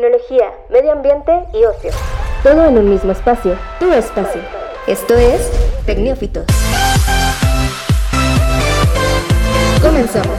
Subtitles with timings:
[0.00, 1.90] tecnología, medio ambiente y ocio.
[2.42, 4.40] Todo en un mismo espacio, tu espacio.
[4.86, 5.50] Esto es
[5.84, 6.46] Tecnófitos.
[9.82, 10.38] Comenzamos.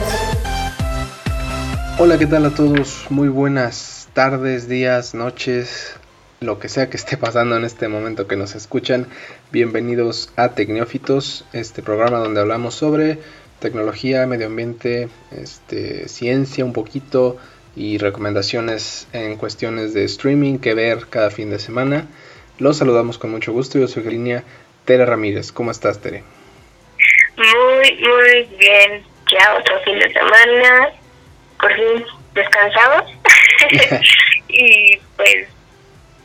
[1.96, 3.06] Hola, ¿qué tal a todos?
[3.08, 5.94] Muy buenas tardes, días, noches,
[6.40, 9.06] lo que sea que esté pasando en este momento que nos escuchan.
[9.52, 13.20] Bienvenidos a Tecnófitos, este programa donde hablamos sobre
[13.60, 17.36] tecnología, medio ambiente, este, ciencia un poquito
[17.74, 22.06] y recomendaciones en cuestiones de streaming que ver cada fin de semana.
[22.58, 23.78] Los saludamos con mucho gusto.
[23.78, 24.44] Yo soy Galinia
[24.84, 25.52] Tere Ramírez.
[25.52, 26.22] ¿Cómo estás, Tere?
[27.36, 29.02] Muy, muy bien.
[29.32, 30.90] Ya otro fin de semana.
[31.60, 33.10] Por fin descansamos.
[34.48, 35.48] y pues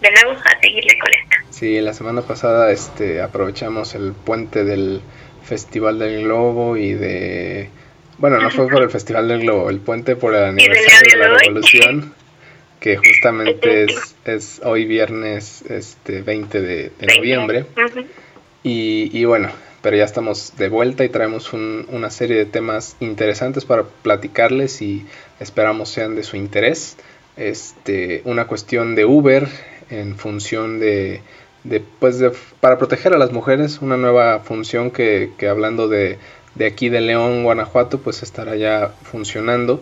[0.01, 1.37] de nuevo a seguirle con esto.
[1.49, 5.01] Sí, la semana pasada este, aprovechamos el puente del
[5.43, 7.69] Festival del Globo y de
[8.17, 11.37] bueno, no fue por el Festival del Globo, el puente por el aniversario de la
[11.37, 12.13] Revolución,
[12.79, 17.65] que justamente es, es hoy viernes este 20 de, noviembre.
[18.63, 19.49] y, y, bueno,
[19.81, 25.05] pero ya estamos de vuelta y traemos una serie de temas interesantes para platicarles y
[25.39, 26.97] esperamos sean de su interés.
[27.35, 29.47] Este, una cuestión de Uber
[29.89, 31.21] en función de,
[31.63, 36.17] de pues de, para proteger a las mujeres, una nueva función que, que hablando de
[36.57, 39.81] de aquí de León, Guanajuato, pues estará ya funcionando.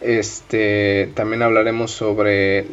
[0.00, 2.66] Este, también hablaremos sobre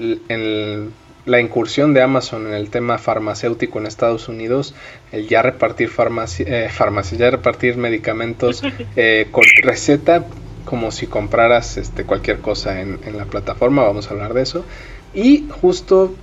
[1.25, 4.75] la incursión de Amazon en el tema farmacéutico en Estados Unidos,
[5.11, 6.69] el ya repartir farmacia, eh,
[7.17, 8.61] ya repartir medicamentos
[8.95, 10.25] eh, con receta
[10.65, 14.65] como si compraras este, cualquier cosa en, en la plataforma, vamos a hablar de eso.
[15.13, 16.15] Y justo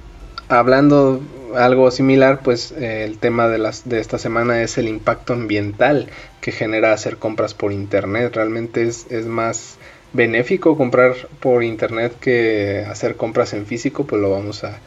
[0.48, 1.20] hablando
[1.56, 6.08] algo similar, pues eh, el tema de, las, de esta semana es el impacto ambiental
[6.40, 8.32] que genera hacer compras por internet.
[8.34, 9.78] Realmente es, es más
[10.12, 14.78] benéfico comprar por internet que hacer compras en físico, pues lo vamos a,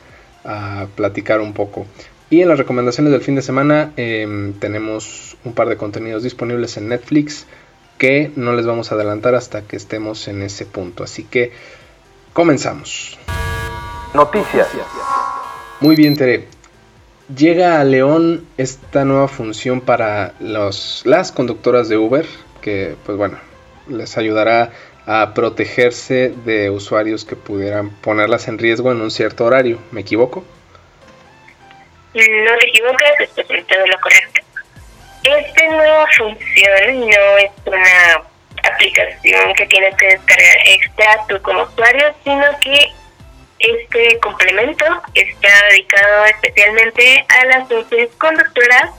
[0.96, 1.86] platicar un poco.
[2.30, 6.76] Y en las recomendaciones del fin de semana em, tenemos un par de contenidos disponibles
[6.76, 7.46] en Netflix
[7.98, 11.06] que no les vamos a adelantar hasta que estemos en ese punto.
[11.06, 11.54] Así que
[12.34, 13.18] comenzamos.
[14.14, 14.68] Noticias.
[15.84, 16.46] Muy bien, Tere.
[17.36, 22.26] Llega a León esta nueva función para los, las conductoras de Uber,
[22.62, 23.38] que pues bueno,
[23.90, 24.72] les ayudará
[25.06, 29.78] a protegerse de usuarios que pudieran ponerlas en riesgo en un cierto horario.
[29.92, 30.46] ¿Me equivoco?
[32.14, 34.42] No te equivocas, estás en lo correcto.
[35.26, 38.24] Esta nueva función no es una
[38.72, 43.03] aplicación que tienes que descargar extra tú como usuario, sino que
[43.64, 47.68] este complemento está dedicado especialmente a las
[48.18, 48.92] conductoras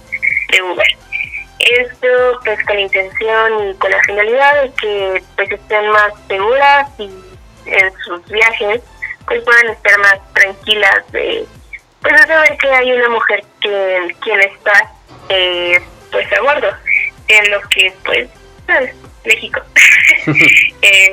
[0.50, 0.86] de Uber.
[1.58, 6.88] Esto pues con la intención y con la finalidad de que pues estén más seguras
[6.98, 7.10] y
[7.66, 8.82] en sus viajes
[9.26, 11.46] pues puedan estar más tranquilas de
[12.00, 14.92] pues de saber que hay una mujer que quien está
[15.28, 16.70] eh, pues a bordo
[17.28, 18.28] en lo que pues
[18.66, 18.94] ¿sabes?
[19.24, 19.60] México
[20.82, 21.12] eh,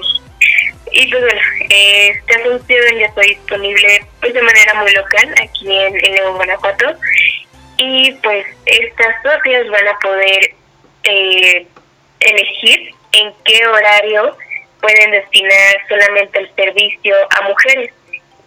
[0.91, 6.05] y pues bueno, esta función ya está disponible pues de manera muy local aquí en,
[6.05, 6.85] en León, Guanajuato.
[7.77, 10.53] Y pues estas socias van a poder
[11.03, 11.67] eh,
[12.19, 14.37] elegir en qué horario
[14.81, 17.91] pueden destinar solamente el servicio a mujeres.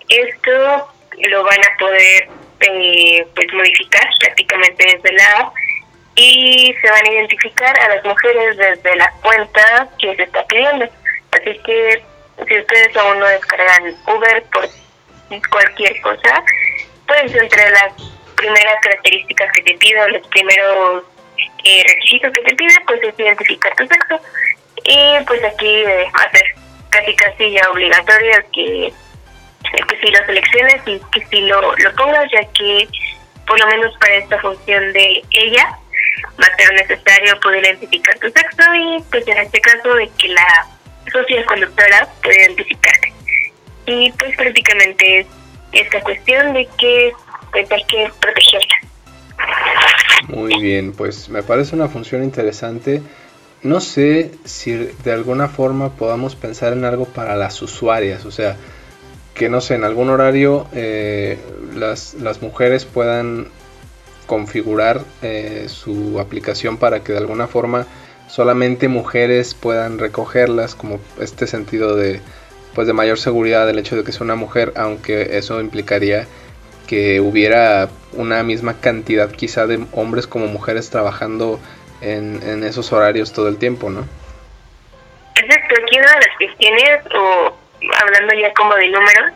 [0.08, 0.88] Esto
[1.30, 2.28] lo van a poder
[2.60, 5.54] eh, pues modificar prácticamente desde la app
[6.16, 10.88] y se van a identificar a las mujeres desde la cuenta que se está pidiendo.
[11.32, 12.04] Así que
[12.36, 14.68] si ustedes aún no descargan Uber por
[15.50, 16.44] cualquier cosa,
[17.06, 17.92] pues entre las
[18.36, 21.04] primeras características que te pido, los primeros
[21.64, 24.20] eh, requisitos que te pide, pues es identificar tu sexo.
[24.84, 26.42] Y pues aquí eh, hacer
[26.90, 28.92] casi casi ya obligatorio que,
[29.88, 32.88] que si lo selecciones y que si lo, lo pongas, ya que
[33.46, 35.78] por lo menos para esta función de ella
[36.40, 40.28] va a ser necesario poder identificar tu sexo y pues en este caso de que
[40.28, 40.66] la
[41.14, 43.12] sociedad conductora puede identificarte.
[43.86, 45.26] Y pues prácticamente es
[45.72, 47.12] esta cuestión de que
[47.52, 48.74] pues hay que protegerla.
[50.28, 53.02] Muy bien, pues me parece una función interesante.
[53.62, 58.56] No sé si de alguna forma podamos pensar en algo para las usuarias, o sea,
[59.34, 61.38] que no sé, en algún horario eh,
[61.74, 63.48] las, las mujeres puedan
[64.26, 67.86] configurar eh, su aplicación para que de alguna forma
[68.34, 72.20] solamente mujeres puedan recogerlas, como este sentido de
[72.74, 76.26] pues de mayor seguridad del hecho de que sea una mujer, aunque eso implicaría
[76.88, 81.60] que hubiera una misma cantidad quizá de hombres como mujeres trabajando
[82.00, 84.04] en, en esos horarios todo el tiempo, ¿no?
[85.36, 87.54] Exacto, aquí una de las cuestiones, o
[88.02, 89.32] hablando ya como de números,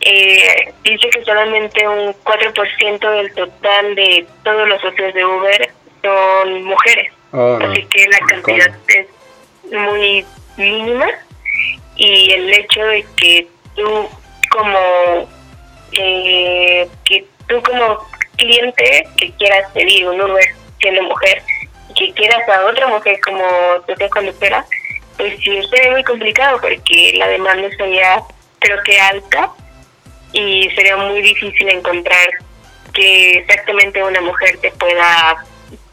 [0.00, 5.70] eh, dice que solamente un 4% del total de todos los socios de Uber
[6.02, 7.12] son mujeres.
[7.32, 9.06] Oh, Así que la cantidad es
[9.70, 10.24] muy
[10.56, 11.06] mínima
[11.96, 14.08] y el hecho de que tú
[14.50, 15.28] como
[15.92, 18.06] eh, que tú como
[18.36, 20.44] cliente que quieras pedir un Uber
[20.78, 21.42] siendo mujer
[21.96, 23.44] que quieras a otra mujer como
[23.86, 24.66] tu conductora
[25.16, 28.22] pues sí sería muy complicado porque la demanda sería
[28.58, 29.50] creo que alta
[30.32, 32.28] y sería muy difícil encontrar
[32.92, 35.44] que exactamente una mujer te pueda,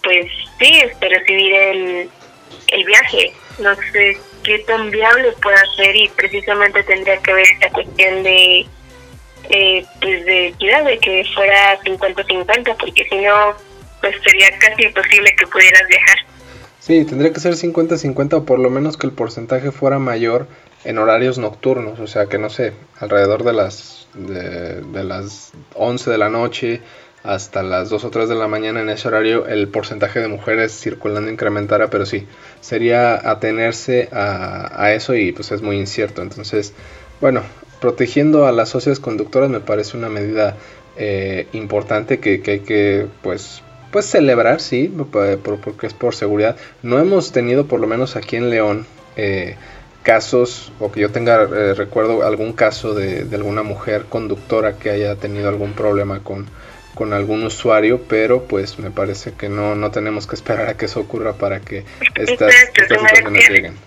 [0.04, 0.26] pues
[0.60, 2.10] sí, este, recibir el,
[2.68, 3.34] el viaje.
[3.60, 8.66] No sé qué tan viable puede ser y precisamente tendría que ver esta cuestión de,
[9.50, 13.54] eh, pues de equidad, de que fuera 50-50, porque si no,
[14.02, 16.18] pues sería casi imposible que pudieras viajar.
[16.80, 20.48] Sí, tendría que ser 50-50 o por lo menos que el porcentaje fuera mayor
[20.86, 26.18] en horarios nocturnos, o sea que no sé, alrededor de las de, las 11 de
[26.18, 26.82] la noche
[27.24, 30.72] hasta las 2 o 3 de la mañana en ese horario el porcentaje de mujeres
[30.80, 32.28] circulando incrementara, pero sí,
[32.62, 36.22] sería atenerse a, eso y pues es muy incierto.
[36.22, 36.74] Entonces,
[37.22, 37.42] bueno,
[37.82, 40.56] protegiendo a las socias conductoras me parece una medida
[40.98, 43.62] eh, importante que, hay que pues
[43.92, 46.56] pues celebrar, sí, porque es por seguridad.
[46.84, 48.86] No hemos tenido, por lo menos aquí en León,
[49.16, 49.56] eh,
[50.04, 55.16] casos, o que yo tenga eh, recuerdo algún caso de, alguna mujer conductora que haya
[55.16, 56.46] tenido algún problema con,
[56.96, 60.86] con algún usuario, pero pues me parece que no, no tenemos que esperar a que
[60.86, 63.78] eso ocurra para que estas, situaciones lleguen.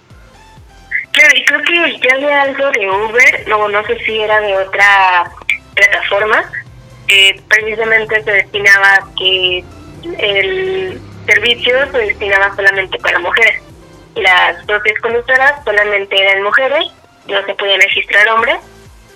[1.12, 4.56] Claro, y creo que ya había algo de Uber, no, no sé si era de
[4.56, 5.30] otra
[5.74, 6.50] plataforma,
[7.06, 9.64] que precisamente se destinaba que
[10.18, 13.62] el servicio se destinaba solamente para mujeres
[14.16, 16.86] las propias conductoras solamente eran mujeres,
[17.28, 18.56] no se podían registrar hombres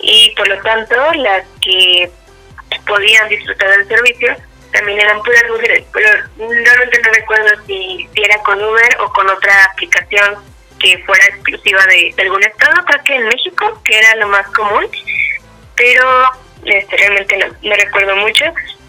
[0.01, 2.11] y por lo tanto las que
[2.87, 4.37] podían disfrutar del servicio
[4.73, 9.29] también eran puras mujeres, pero realmente no recuerdo si, si era con Uber o con
[9.29, 10.37] otra aplicación
[10.79, 14.87] que fuera exclusiva de, algún estado, creo que en México, que era lo más común,
[15.75, 16.31] pero
[16.65, 18.45] este, realmente no, no recuerdo mucho,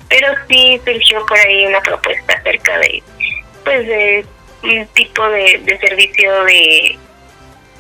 [0.10, 3.04] pero sí surgió por ahí una propuesta acerca de
[3.64, 4.26] pues de
[4.64, 6.98] un tipo de, de servicio de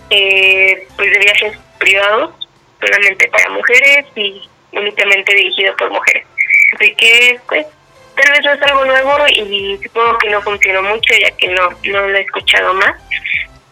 [0.09, 2.33] eh, pues de viajes privados
[2.79, 6.25] solamente para mujeres y únicamente dirigido por mujeres.
[6.75, 7.65] Así que pues
[8.15, 11.69] tal vez no es algo nuevo y supongo que no funcionó mucho ya que no
[11.83, 12.95] no lo he escuchado más.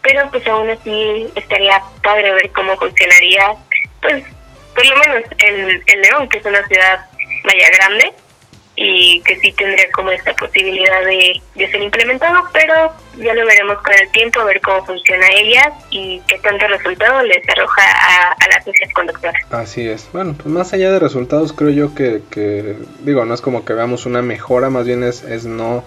[0.02, 3.54] Pero pues aún así estaría padre ver cómo funcionaría
[4.02, 4.24] pues
[4.74, 7.06] por lo menos en, en León que es una ciudad
[7.44, 8.12] vaya grande
[8.76, 13.94] y que sí tendría como esta posibilidad de, ser implementado, pero ya lo veremos con
[13.94, 18.48] el tiempo, a ver cómo funciona ella y qué tanto resultado les arroja a, a
[18.48, 19.42] las sociedad conductoras.
[19.50, 20.08] Así es.
[20.12, 23.72] Bueno, pues más allá de resultados, creo yo que, que digo, no es como que
[23.72, 25.84] veamos una mejora, más bien es, es no...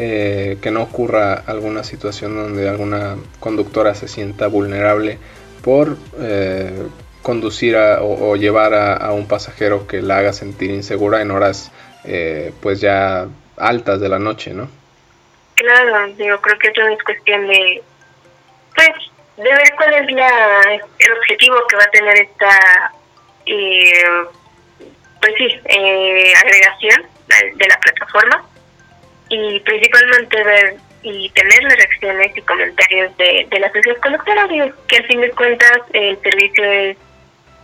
[0.00, 5.18] Eh, que no ocurra alguna situación donde alguna conductora se sienta vulnerable
[5.60, 6.86] por eh,
[7.20, 11.72] conducir o, llevar a, a, un pasajero que la haga sentir insegura en horas
[12.04, 14.68] eh, pues ya altas de la noche, ¿no?
[15.54, 17.82] Claro, digo, creo que eso es cuestión de,
[18.74, 18.88] pues,
[19.36, 22.92] de ver cuál es la, el objetivo que va a tener esta,
[23.46, 24.04] eh,
[25.20, 27.06] pues sí, eh, agregación
[27.56, 28.44] de la plataforma
[29.28, 34.48] y principalmente ver y tener las reacciones y comentarios de, las sociedades conductoras,
[34.88, 36.96] que al fin de cuentas el servicio es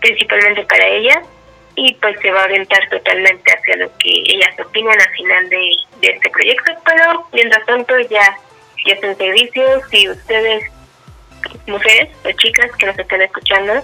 [0.00, 1.18] principalmente para ellas
[1.76, 5.71] y pues se va a orientar totalmente hacia lo que ellas opinan al final de,
[6.02, 8.37] este proyecto, pero mientras tanto ya,
[8.87, 10.71] ya son servicios y ustedes,
[11.66, 13.83] mujeres o chicas que nos están escuchando,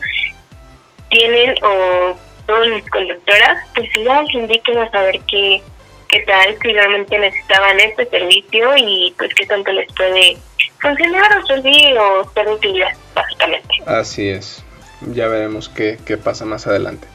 [1.08, 2.16] tienen o
[2.46, 5.62] son conductoras, pues igual indíquenos a saber qué,
[6.08, 10.36] qué tal, si realmente necesitaban este servicio y pues qué tanto les puede
[10.80, 13.74] funcionar o servir o ser utilidad, básicamente.
[13.86, 14.64] Así es,
[15.12, 17.06] ya veremos qué, qué pasa más adelante.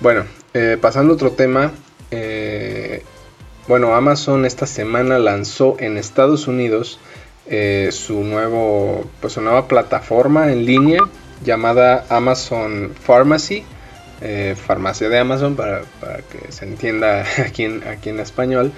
[0.00, 1.72] Bueno, eh, pasando a otro tema.
[2.10, 3.02] Eh,
[3.66, 7.00] bueno, Amazon esta semana lanzó en Estados Unidos
[7.46, 11.00] eh, su nuevo, pues su nueva plataforma en línea
[11.44, 13.64] llamada Amazon Pharmacy,
[14.56, 15.82] farmacia de Amazon para,
[16.30, 18.72] que se entienda aquí en, aquí en español.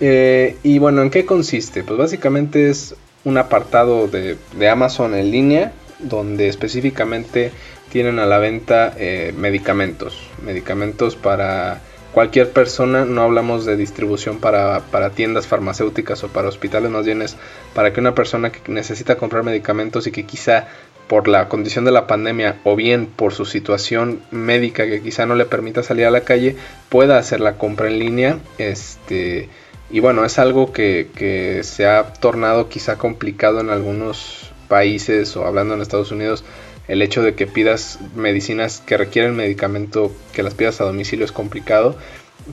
[0.00, 1.82] y bueno, ¿en qué consiste?
[1.82, 2.94] Pues básicamente es
[3.24, 7.52] un apartado de, de Amazon en línea donde específicamente
[7.94, 11.80] tienen a la venta eh, medicamentos, medicamentos para
[12.14, 14.80] cualquier persona, no hablamos de distribución para,
[15.14, 17.36] tiendas farmacéuticas o para hospitales, más bien es
[17.74, 20.68] para que una persona que necesita comprar medicamentos y que quizá
[21.08, 25.34] por la condición de la pandemia o bien por su situación médica que quizá no
[25.34, 26.56] le permita salir a la calle,
[26.88, 28.38] pueda hacer la compra en línea.
[28.58, 29.48] Este,
[29.90, 35.46] y bueno, es algo que, que se ha tornado quizá complicado en algunos países o
[35.46, 36.44] hablando en Estados Unidos.
[36.86, 41.32] El hecho de que pidas medicinas que requieren medicamento, que las pidas a domicilio es
[41.32, 41.96] complicado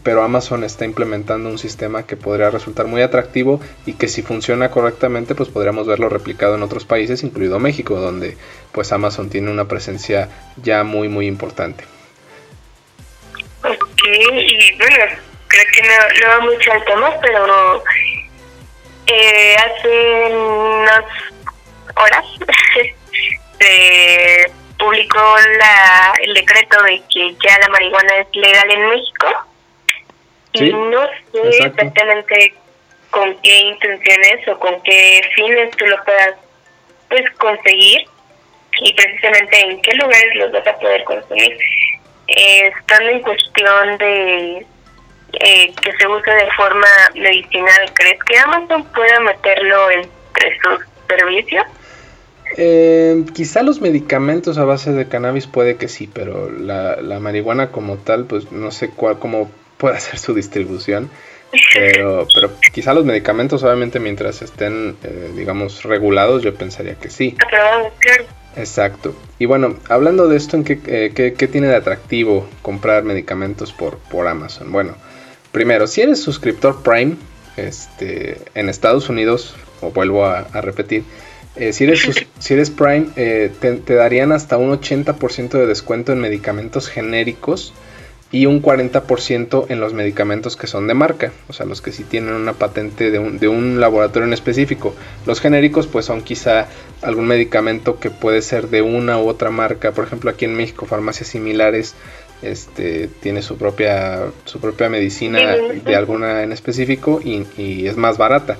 [0.03, 4.71] pero Amazon está implementando un sistema que podría resultar muy atractivo y que si funciona
[4.71, 8.37] correctamente pues podríamos verlo replicado en otros países, incluido México, donde
[8.71, 11.83] pues Amazon tiene una presencia ya muy muy importante.
[13.63, 15.05] Ok, y bueno,
[15.47, 17.83] creo que no, va mucho al tema, pero
[19.07, 21.03] eh, hace unas
[21.97, 22.25] horas
[23.61, 29.27] se publicó la, el decreto de que ya la marihuana es legal en México
[30.53, 31.01] y no
[31.31, 32.53] sé exactamente
[33.11, 36.35] con qué intenciones o con qué fines tú lo puedas
[37.09, 38.05] pues conseguir
[38.79, 41.57] y precisamente en qué lugares los vas a poder consumir.
[42.27, 44.65] Eh, estando en cuestión de
[45.33, 51.65] eh, que se use de forma medicinal, ¿crees que Amazon pueda meterlo entre sus servicios?
[52.57, 57.71] Eh, quizá los medicamentos a base de cannabis puede que sí, pero la, la marihuana
[57.71, 61.09] como tal, pues no sé cuál, cómo puede hacer su distribución.
[61.73, 67.35] Pero, pero quizá los medicamentos, obviamente, mientras estén, eh, digamos, regulados, yo pensaría que sí.
[68.55, 69.15] Exacto.
[69.39, 73.97] Y bueno, hablando de esto, ¿en qué, eh, qué, tiene de atractivo comprar medicamentos por,
[73.97, 74.71] por Amazon?
[74.71, 74.95] Bueno,
[75.51, 77.17] primero, si eres suscriptor Prime
[77.57, 81.03] este, en Estados Unidos, o vuelvo a, repetir,
[81.67, 86.19] eh, si, eres si eres Prime, te, te, darían hasta un 80% de descuento en
[86.19, 87.73] medicamentos genéricos
[88.31, 92.03] y un 40% en los medicamentos que son de marca, o sea, los que sí
[92.03, 94.95] tienen una patente de un, de un, laboratorio en específico.
[95.25, 96.67] Los genéricos pues son quizá
[97.01, 100.85] algún medicamento que puede ser de una u otra marca, por ejemplo aquí en México
[100.85, 101.93] farmacias similares
[102.41, 108.57] este, tiene su propia, su propia medicina de alguna en específico y, es más barata.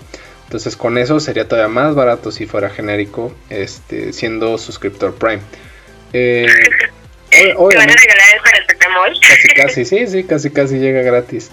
[0.51, 5.39] Entonces con eso sería todavía más barato si fuera genérico, este, siendo suscriptor Prime.
[6.12, 6.46] Eh,
[7.58, 11.51] van a regalar el Casi, casi, sí, sí, casi, casi llega gratis.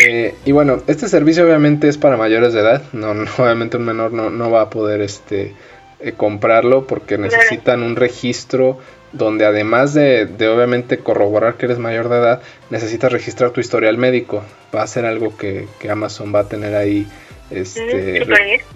[0.00, 2.82] Eh, y bueno, este servicio obviamente es para mayores de edad.
[2.94, 5.52] No, obviamente un menor no, no va a poder este,
[6.00, 8.78] eh, comprarlo porque necesitan un registro
[9.12, 13.98] donde además de, de, obviamente corroborar que eres mayor de edad, necesitas registrar tu historial
[13.98, 14.42] médico.
[14.74, 17.06] Va a ser algo que, que Amazon va a tener ahí.
[17.54, 18.26] Este,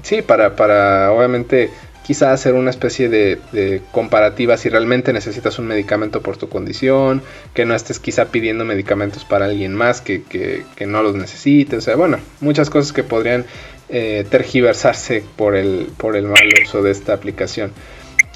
[0.02, 1.70] sí, para, para obviamente
[2.06, 7.20] quizá hacer una especie de, comparativa si realmente necesitas un medicamento por tu condición,
[7.52, 11.80] que no estés quizá pidiendo medicamentos para alguien más que, que, no los necesite, o
[11.80, 13.44] sea, bueno, muchas cosas que podrían
[13.88, 17.72] eh, tergiversarse por el, por el mal uso de esta aplicación.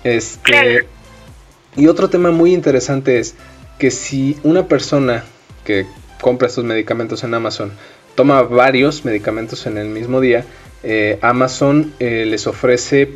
[0.03, 0.87] Este,
[1.77, 3.37] y otro tema muy interesante es
[3.79, 5.23] que si una persona
[5.65, 5.87] que
[6.21, 7.71] compra estos medicamentos en Amazon
[8.21, 10.45] toma varios medicamentos en el mismo día,
[10.83, 13.13] eh, Amazon eh, les ofrece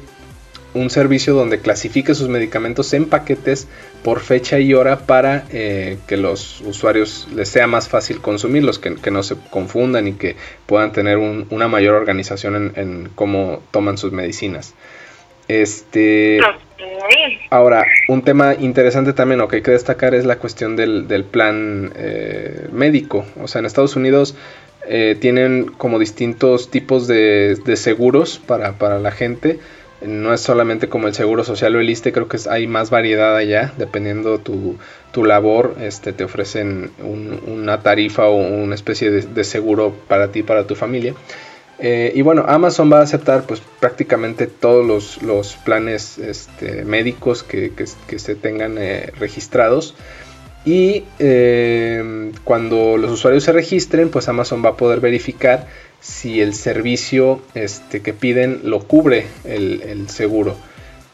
[0.73, 3.69] un servicio donde clasifique sus medicamentos en paquetes
[4.03, 8.95] por fecha y hora para eh, que los usuarios les sea más fácil consumirlos, que,
[8.95, 14.11] que no se confundan y que puedan tener una mayor organización en, cómo toman sus
[14.11, 14.73] medicinas.
[15.49, 16.41] Este,
[17.51, 21.93] ahora, un tema interesante también o que hay que destacar es la cuestión del, plan
[21.95, 23.27] eh, médico.
[23.43, 24.35] O sea, en Estados Unidos
[24.89, 29.59] eh, tienen como distintos tipos de, de seguros para, para la gente
[30.07, 33.37] no es solamente como el seguro social o el ISTE, creo que hay más variedad
[33.37, 34.77] allá, dependiendo tu,
[35.13, 36.91] tu labor, este, te ofrecen
[37.47, 41.15] una tarifa o una especie de, seguro para ti, para tu familia.
[41.79, 47.73] Eh, y bueno, Amazon va a aceptar pues prácticamente todos los, planes este, médicos que,
[48.17, 49.95] se tengan eh, registrados.
[50.65, 55.67] Y eh, cuando los usuarios se registren, pues Amazon va a poder verificar
[56.01, 60.57] si el servicio este, que piden lo cubre el, seguro.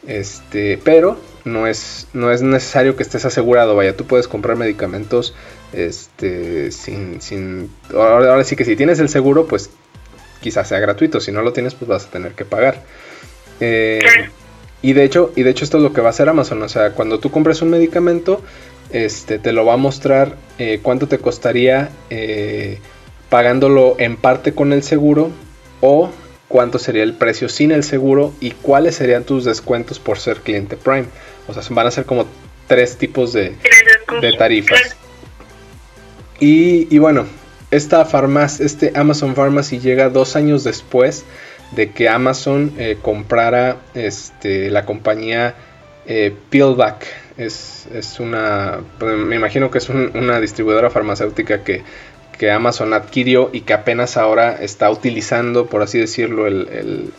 [0.07, 3.75] Este, pero no es, no es necesario que estés asegurado.
[3.75, 5.35] Vaya, tú puedes comprar medicamentos
[5.73, 9.71] este, sin, sin ahora, sí que si tienes el seguro, pues
[10.41, 11.21] quizás sea gratuito.
[11.21, 12.83] Si no lo tienes, pues vas a tener que pagar.
[13.61, 14.01] Eh,
[14.83, 16.63] y de hecho, y de hecho esto es lo que va a hacer Amazon.
[16.63, 18.43] O sea, cuando tú compres un medicamento,
[18.93, 22.79] este, te lo va a mostrar eh, cuánto te costaría eh,
[23.29, 25.31] pagándolo en parte con el seguro
[25.81, 26.11] o
[26.49, 30.77] cuánto sería el precio sin el seguro y cuáles serían tus descuentos por ser cliente
[30.77, 31.07] Prime.
[31.47, 32.27] O sea, van a ser como
[32.67, 33.57] tres tipos de,
[34.39, 34.97] tarifas.
[36.39, 37.27] Y, bueno,
[37.71, 41.25] esta farmacia, este Amazon Pharmacy llega dos años después
[41.73, 45.55] de que Amazon eh, comprara este, la compañía
[46.07, 47.07] eh, Pillback.
[47.41, 51.83] Es, es una, pues, me imagino que es una distribuidora farmacéutica que,
[52.39, 57.13] que, Amazon adquirió y que apenas ahora está utilizando, por así decirlo, el,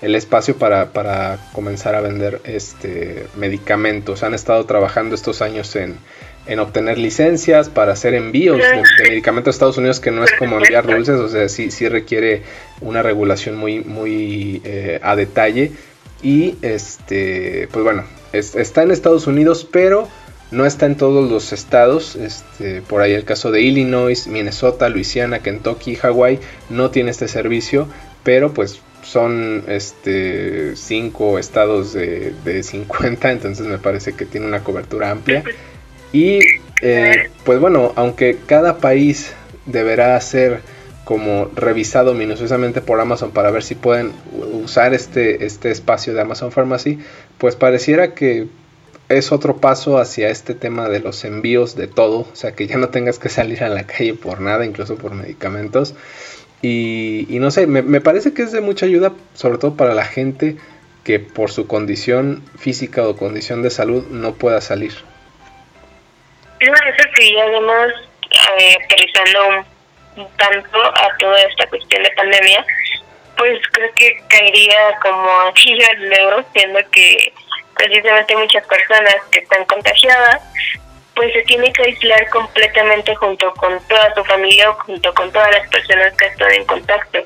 [0.00, 4.22] el, espacio para, para, comenzar a vender este medicamentos.
[4.22, 5.96] Han estado trabajando estos años en,
[6.46, 10.56] en obtener licencias para hacer envíos de, medicamentos a Estados Unidos, que no es como
[10.56, 12.42] enviar dulces, o sea, sí, sí requiere
[12.80, 15.72] una regulación muy, muy eh, a detalle.
[16.22, 20.08] Y este, pues bueno, está en Estados Unidos, pero
[20.50, 22.16] no está en todos los estados.
[22.16, 26.40] Este, por ahí el caso de Illinois, Minnesota, Luisiana, Kentucky, Hawaii
[26.70, 27.88] no tiene este servicio,
[28.22, 34.64] pero pues son este cinco estados de, de 50, entonces me parece que tiene una
[34.64, 35.44] cobertura amplia.
[36.12, 36.40] Y
[36.82, 39.32] eh, pues bueno, aunque cada país
[39.66, 40.60] deberá ser
[41.06, 44.12] como revisado minuciosamente por Amazon para ver si pueden
[44.64, 46.98] usar este, este espacio de Amazon Pharmacy,
[47.38, 48.48] pues pareciera que
[49.08, 52.76] es otro paso hacia este tema de los envíos de todo, o sea que ya
[52.76, 55.94] no tengas que salir a la calle por nada, incluso por medicamentos.
[56.60, 60.56] Y, no sé, me, parece que es de mucha ayuda, sobre todo para la gente
[61.04, 64.92] que por su condición física o condición de salud no pueda salir.
[66.62, 67.92] No, eso sí, además,
[68.58, 68.76] eh,
[70.36, 72.64] tanto a toda esta cuestión de pandemia,
[73.36, 77.32] pues creo que caería como aquí al dedo, siendo que
[77.74, 80.42] precisamente muchas personas que están contagiadas,
[81.14, 85.50] pues se tiene que aislar completamente junto con toda su familia o junto con todas
[85.52, 87.18] las personas que están en contacto.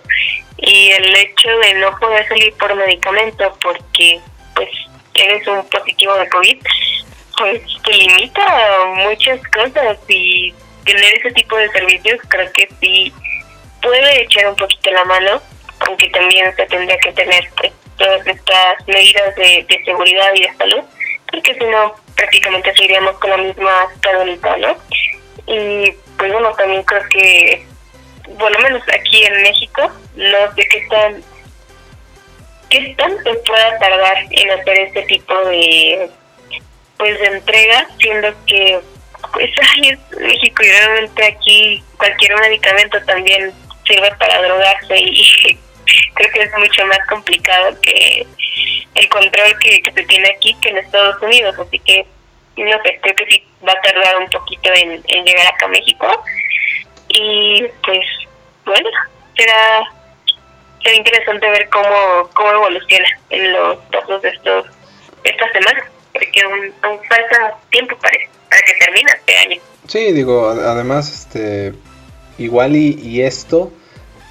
[0.58, 4.20] Y el hecho de no poder salir por medicamento porque
[4.54, 4.68] pues
[5.14, 6.62] eres un positivo de COVID,
[7.38, 10.54] pues te limita a muchas cosas y
[10.84, 13.12] tener ese tipo de servicios creo que sí
[13.82, 15.42] puede echar un poquito la mano,
[15.80, 20.84] aunque también se tendría que tener pues, todas estas medidas de, seguridad y de salud,
[21.30, 24.76] porque si no prácticamente seguiríamos con la misma estabilidad, ¿no?
[25.46, 27.66] Y pues bueno, también creo que,
[28.38, 31.22] lo menos aquí en México, no sé qué tan,
[32.68, 36.10] qué tanto pueda tardar en hacer este tipo de
[36.98, 38.78] pues de entrega, siendo que
[39.32, 43.52] pues ahí México y realmente aquí cualquier medicamento también
[43.86, 45.58] sirve para drogarse y
[46.14, 48.26] creo que es mucho más complicado que
[48.94, 52.06] el control que, se tiene aquí que en Estados Unidos, así que
[52.56, 56.06] no sé, creo que sí va a tardar un poquito en, llegar acá a México.
[57.08, 58.06] Y pues
[58.64, 58.88] bueno,
[59.36, 59.82] será,
[60.82, 64.66] será interesante ver cómo, cómo evoluciona en los pasos de estos
[65.24, 68.16] esta semana, porque aún, falta tiempo para
[68.50, 69.60] para que termine este año.
[69.86, 71.72] Sí, digo, además, este,
[72.38, 73.72] igual y, esto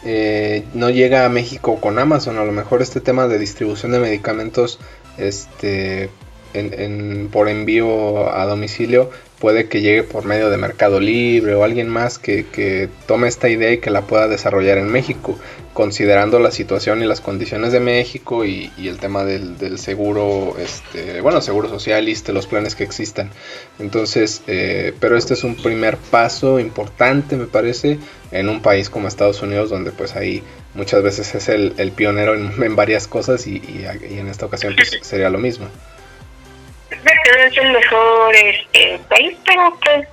[0.06, 4.00] eh, no llega a México con Amazon, a lo mejor este tema de distribución de
[4.00, 4.80] medicamentos,
[5.18, 6.10] este,
[6.54, 11.88] en, por envío a domicilio puede que llegue por medio de Mercado Libre o alguien
[11.88, 15.39] más que, que, tome esta idea y que la pueda desarrollar en México,
[15.73, 21.41] considerando la situación y las condiciones de México y, el tema del, seguro, este, bueno,
[21.41, 23.32] seguro social y este, los planes que existan.
[23.80, 27.97] Entonces, eh, pero este es un primer paso importante, me parece,
[28.32, 32.75] en un país como Estados Unidos, donde pues ahí muchas veces es el, pionero en,
[32.75, 33.86] varias cosas y, y,
[34.17, 35.67] en esta ocasión pues sería lo mismo
[36.91, 40.08] no es el mejor este, país, pero pues,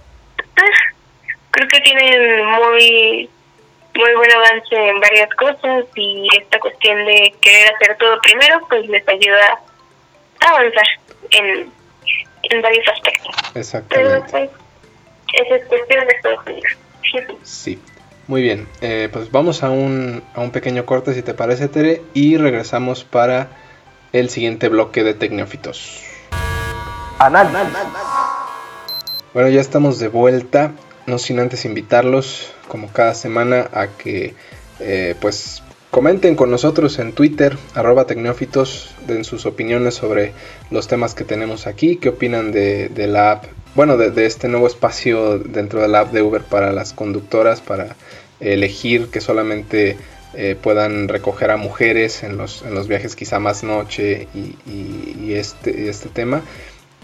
[1.50, 3.30] creo que tienen muy
[3.94, 8.86] muy buen avance en varias cosas y esta cuestión de querer hacer todo primero pues
[8.88, 9.58] les ayuda
[10.40, 10.84] a avanzar
[11.30, 11.72] en,
[12.42, 13.34] en varios aspectos.
[13.54, 14.26] Exactamente.
[14.30, 14.50] Pero, pues,
[15.32, 16.72] es cuestión de Estados Unidos.
[17.42, 17.78] Sí.
[18.28, 22.02] Muy bien, eh, pues vamos a un, a un pequeño corte si te parece Tere
[22.12, 23.50] y regresamos para
[24.12, 26.05] el siguiente bloque de Tecnófitos.
[29.32, 30.72] Bueno, ya estamos de vuelta,
[31.06, 34.34] no sin antes invitarlos, como cada semana, a que
[34.80, 40.32] eh, pues comenten con nosotros en Twitter, arroba tecnófitos, den sus opiniones sobre
[40.70, 45.38] los temas que tenemos aquí, qué opinan de, la app, bueno, de, este nuevo espacio
[45.38, 47.96] dentro de la app de Uber para las conductoras, para
[48.40, 49.96] elegir que solamente
[50.34, 55.88] eh, puedan recoger a mujeres en los, en los viajes quizá más noche y, este,
[55.88, 56.42] este tema.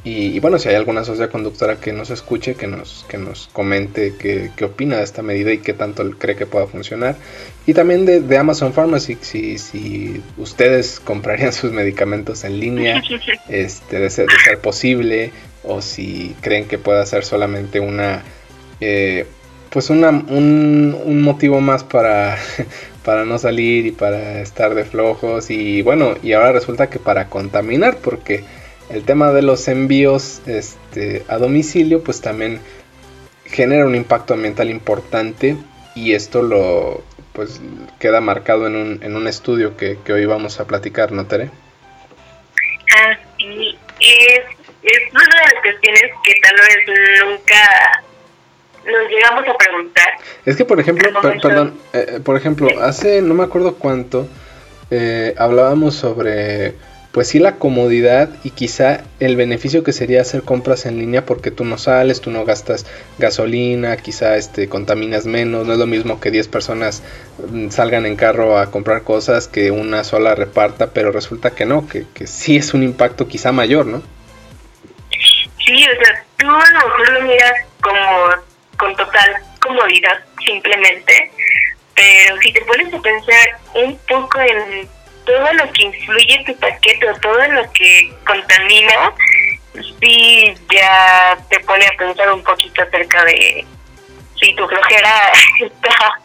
[0.04, 4.14] Y, bueno, si hay alguna sociedad conductora que nos escuche, que nos, que nos comente
[4.18, 7.14] qué, opina de esta medida y qué tanto cree que pueda funcionar.
[7.66, 13.00] Y también de, Amazon Pharmacy, si, si ustedes comprarían sus medicamentos en línea,
[13.48, 14.26] este, de, ser,
[14.60, 15.30] posible,
[15.62, 18.24] o si creen que pueda ser solamente una...
[18.80, 19.26] Eh,
[19.70, 22.36] pues una, un, un motivo más para,
[23.04, 27.28] para no salir y para estar de flojos y bueno, y ahora resulta que para
[27.28, 28.44] contaminar porque
[28.92, 32.60] el tema de los envíos este, a domicilio pues también
[33.46, 35.56] genera un impacto ambiental importante
[35.94, 37.02] y esto lo
[37.32, 37.60] pues
[37.98, 41.50] queda marcado en un, en un estudio que, hoy vamos a platicar, ¿no, Tere?
[42.94, 44.40] Ah, sí, es,
[44.82, 48.04] es una de las cuestiones que tal vez nunca
[48.84, 50.08] nos llegamos a preguntar.
[50.44, 51.08] Es que, por ejemplo,
[51.40, 54.28] perdón, eh, eh, por ejemplo, hace no me acuerdo cuánto,
[54.90, 56.74] eh, hablábamos sobre
[57.12, 61.50] pues sí la comodidad y quizá el beneficio que sería hacer compras en línea porque
[61.50, 62.86] tú no sales, tú no gastas
[63.18, 67.02] gasolina, quizá este contaminas menos, no es lo mismo que 10 personas
[67.50, 71.86] mm, salgan en carro a comprar cosas que una sola reparta, pero resulta que no,
[71.86, 74.02] que, que sí es un impacto quizá mayor, ¿no?
[75.64, 78.00] Sí, o sea, tú a lo mejor lo miras como
[78.78, 81.30] con total comodidad simplemente,
[81.94, 84.88] pero si te pones a pensar un poco en
[85.24, 89.12] todo lo que influye tu paquete o todo lo que contamina,
[90.00, 93.64] sí ya te pone a pensar un poquito acerca de
[94.40, 96.20] si tu flojera está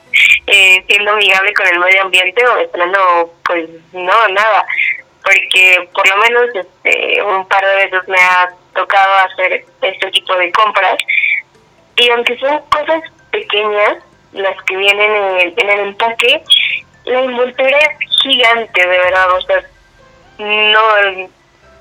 [0.48, 4.66] eh, siendo amigable con el medio ambiente o plano, pues no, nada.
[5.24, 10.36] Porque por lo menos este, un par de veces me ha tocado hacer este tipo
[10.36, 10.98] de compras
[11.98, 13.98] y aunque son cosas pequeñas,
[14.34, 16.42] las que vienen en en el empaque,
[17.08, 19.64] la envoltura es gigante, de verdad, o sea,
[20.40, 21.30] no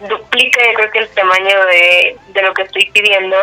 [0.09, 3.37] duplica yo creo que el tamaño de, de lo que estoy pidiendo.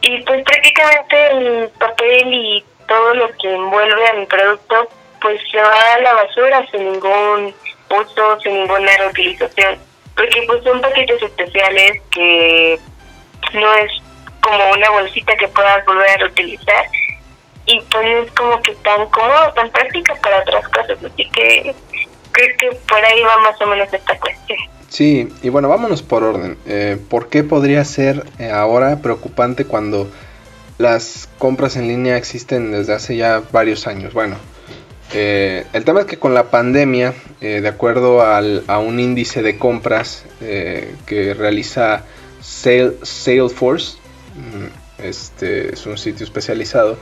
[0.00, 4.88] Y pues prácticamente el papel y todo lo que envuelve a mi producto
[5.20, 7.54] pues se va a la basura sin ningún
[7.88, 9.78] uso, sin ninguna reutilización.
[10.14, 12.78] Porque pues son paquetes especiales que
[13.54, 13.90] no es
[14.42, 16.84] como una bolsita que puedas volver a reutilizar
[17.66, 21.74] y pues es como que tan cómodo, tan práctica para otras cosas, así que
[22.32, 24.58] creo que por ahí va más o menos esta cuestión.
[24.88, 26.56] Sí, y bueno, vámonos por orden.
[26.66, 30.08] Eh, ¿Por qué podría ser eh, ahora preocupante cuando
[30.78, 34.14] las compras en línea existen desde hace ya varios años?
[34.14, 34.36] Bueno,
[35.12, 39.58] eh, el tema es que con la pandemia, de acuerdo al, a un índice de
[39.58, 42.04] compras que realiza
[42.40, 43.98] Salesforce,
[44.36, 46.98] mm, este es un sitio especializado,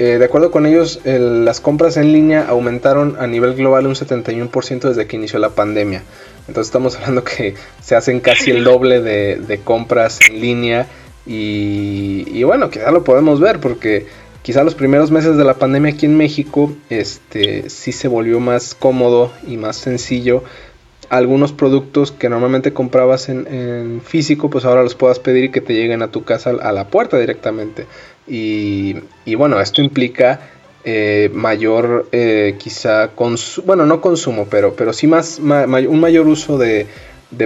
[0.00, 4.80] eh, de acuerdo con ellos, las compras en línea aumentaron a nivel global un 71%
[4.80, 6.02] desde que inició la pandemia.
[6.48, 10.86] Entonces estamos hablando que se hacen casi el doble de, compras en línea
[11.26, 14.06] y, bueno, quizá lo podemos ver porque
[14.40, 18.74] quizá los primeros meses de la pandemia aquí en México este, sí se volvió más
[18.74, 20.44] cómodo y más sencillo
[21.10, 25.74] algunos productos que normalmente comprabas en, físico, pues ahora los puedas pedir y que te
[25.74, 27.86] lleguen a tu casa a la puerta directamente.
[28.32, 30.40] Y, bueno, esto implica
[30.84, 33.10] eh, mayor, eh, quizá,
[33.64, 36.86] bueno, no consumo, pero, pero sí más, un mayor uso de,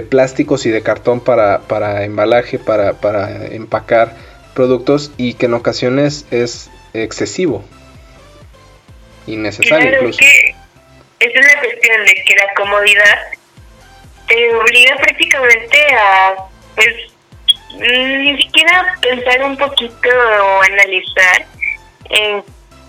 [0.09, 4.15] plásticos y de cartón para, para embalaje, para, para empacar
[4.53, 7.63] productos y que en ocasiones es excesivo,
[9.25, 10.19] innecesario incluso.
[10.21, 10.55] Es,
[11.19, 13.17] es una cuestión de que la comodidad
[14.27, 16.35] te obliga prácticamente a,
[16.75, 17.14] pues,
[17.79, 21.45] ni siquiera pensar un poquito o analizar
[22.09, 22.43] en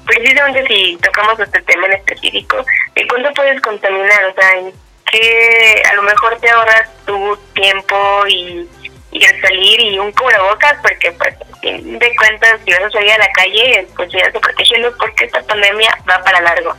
[0.07, 4.72] precisamente si tocamos este tema en específico, de cuánto puedes contaminar, o sea, en
[5.11, 8.68] que a lo mejor te ahorras tu tiempo y,
[9.12, 13.18] y al salir y un cubrebocas, porque pues de cuentas si vas a salir a
[13.18, 16.75] la calle, pues ya te protegiendo porque esta pandemia va para largo.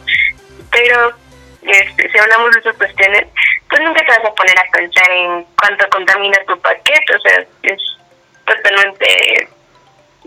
[0.71, 1.13] Pero
[1.69, 3.27] este, si hablamos de esas cuestiones,
[3.69, 7.45] pues nunca te vas a poner a pensar en cuánto contamina tu paquete, o sea,
[7.63, 7.81] es
[8.45, 9.49] totalmente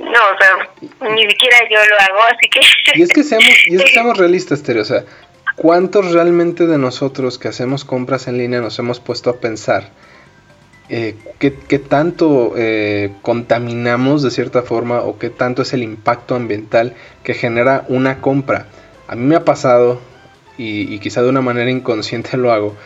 [0.00, 2.60] no, o sea, ni siquiera yo lo hago, así que...
[2.98, 5.04] Y es que seamos, y es que seamos realistas, Tere, o sea,
[5.56, 9.90] ¿cuántos realmente de nosotros que hacemos compras en línea nos hemos puesto a pensar
[10.88, 16.34] eh, qué, qué, tanto eh, contaminamos de cierta forma o qué tanto es el impacto
[16.34, 18.66] ambiental que genera una compra?
[19.06, 20.00] A mí me ha pasado,
[20.62, 22.76] y, quizá de una manera inconsciente lo hago,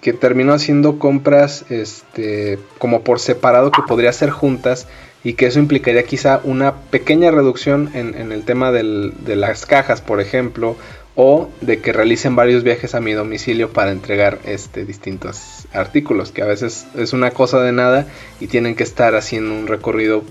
[0.00, 4.86] que termino haciendo compras este, como por separado que podría ser juntas
[5.24, 10.00] y que eso implicaría quizá una pequeña reducción en, el tema del, de las cajas,
[10.00, 10.76] por ejemplo,
[11.16, 16.42] o de que realicen varios viajes a mi domicilio para entregar este, distintos artículos, que
[16.42, 18.06] a veces es una cosa de nada
[18.38, 20.22] y tienen que estar haciendo un recorrido,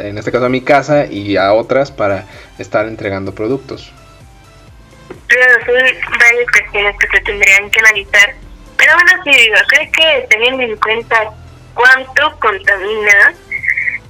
[0.00, 2.26] en este caso a mi casa y a otras para
[2.58, 3.92] estar entregando productos.
[5.66, 8.34] Son varias cuestiones que se tendrían que analizar
[8.76, 11.30] pero bueno, sí digo, creo que teniendo en cuenta
[11.74, 13.34] cuánto contamina,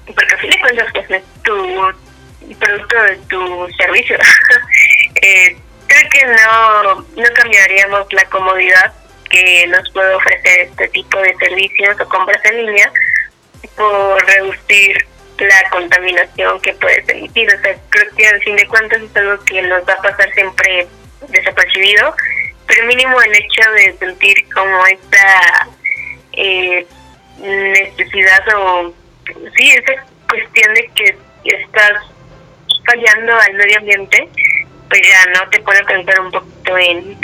[0.07, 4.17] porque a fin de cuentas pues es tu producto de tu servicio,
[5.23, 5.57] eh,
[5.87, 8.93] creo que no, no cambiaríamos la comodidad
[9.31, 12.93] que nos puede ofrecer este tipo de servicios o compras en línea
[13.77, 15.07] por reducir
[15.39, 17.49] la contaminación que puedes emitir.
[17.53, 20.33] O sea, creo que al fin de cuentas es algo que nos va a pasar
[20.35, 20.89] siempre
[21.29, 22.15] desapercibido,
[22.67, 25.69] pero mínimo el hecho de sentir como esta
[26.33, 26.87] eh,
[27.39, 28.95] necesidad o
[29.57, 31.93] sí, esa cuestión de que estás
[32.87, 34.29] fallando al medio ambiente,
[34.89, 37.19] pues ya no te a pensar un poquito en,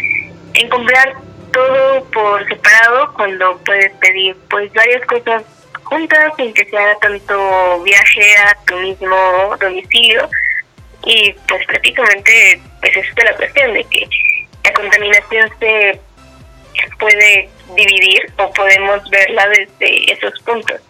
[0.55, 1.15] en comprar
[1.53, 5.43] todo por separado cuando puedes pedir pues varias cosas
[5.83, 10.29] juntas sin que sea tanto viaje a tu mismo domicilio
[11.05, 14.09] y pues prácticamente pues es la cuestión de que
[14.65, 15.99] la contaminación se
[16.99, 20.81] puede dividir o podemos verla desde esos puntos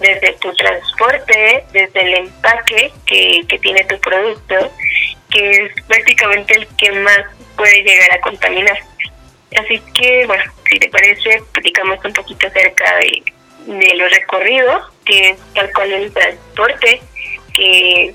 [0.00, 4.72] desde tu transporte, desde el empaque que, que tiene tu producto,
[5.30, 7.20] que es prácticamente el que más
[7.56, 8.78] puede llegar a contaminar.
[9.56, 13.22] Así que, bueno, si te parece, platicamos un poquito acerca de,
[13.66, 17.00] de los recorridos, que es tal cual el transporte,
[17.54, 18.14] que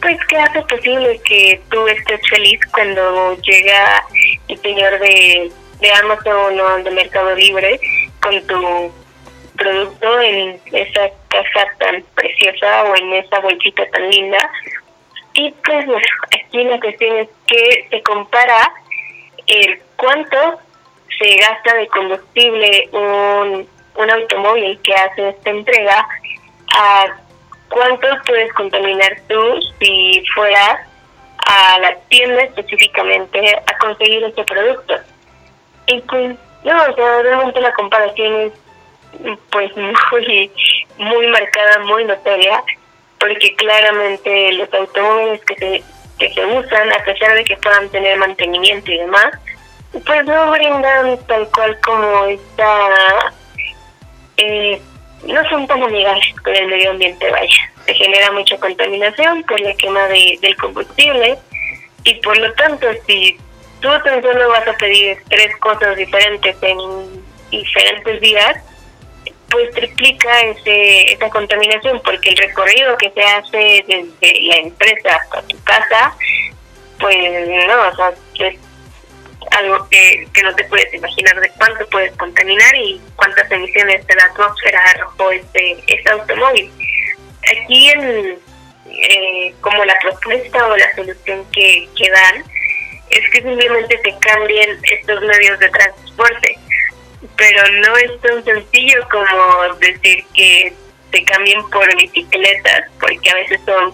[0.00, 4.04] pues que hace posible que tú estés feliz cuando llega
[4.48, 7.78] el señor de, de Amazon o de Mercado Libre
[8.22, 8.92] con tu
[9.56, 14.50] producto en esa casa tan preciosa o en esa bolsita tan linda.
[15.34, 18.72] Y pues bueno, aquí la cuestión es que se compara
[19.46, 20.60] el cuánto
[21.18, 26.08] se gasta de combustible un, un automóvil que hace esta entrega
[26.74, 27.16] a
[27.70, 30.80] cuánto puedes contaminar tú si fueras
[31.46, 34.94] a la tienda específicamente a conseguir este producto.
[35.86, 38.52] Y pues, no, o sea, realmente la comparación es
[39.50, 40.50] pues muy,
[40.98, 42.62] muy marcada, muy notoria,
[43.18, 45.82] porque claramente los automóviles que se,
[46.18, 49.30] que se usan, a pesar de que puedan tener mantenimiento y demás,
[50.06, 53.32] pues no brindan tal cual como está,
[54.36, 54.80] eh,
[55.26, 57.72] no son tan amigables con el medio ambiente, vaya.
[57.86, 61.38] Se genera mucha contaminación por la quema de, del combustible
[62.04, 63.36] y por lo tanto si
[63.80, 66.78] tú tan solo vas a pedir tres cosas diferentes en
[67.50, 68.56] diferentes días,
[69.50, 75.42] pues triplica ese, esa contaminación porque el recorrido que se hace desde la empresa hasta
[75.42, 76.14] tu casa,
[77.00, 78.12] pues no, o sea,
[78.48, 78.56] es
[79.50, 84.14] algo que, que no te puedes imaginar de cuánto puedes contaminar y cuántas emisiones de
[84.14, 86.70] la atmósfera arrojó este, este automóvil.
[87.62, 88.38] Aquí en,
[88.86, 92.44] eh, como la propuesta o la solución que, que dan
[93.10, 96.56] es que simplemente se cambien estos medios de transporte
[97.36, 100.72] pero no es tan sencillo como decir que
[101.10, 103.92] se cambien por bicicletas, porque a veces son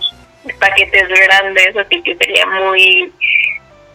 [0.59, 3.13] paquetes grandes, así que sería muy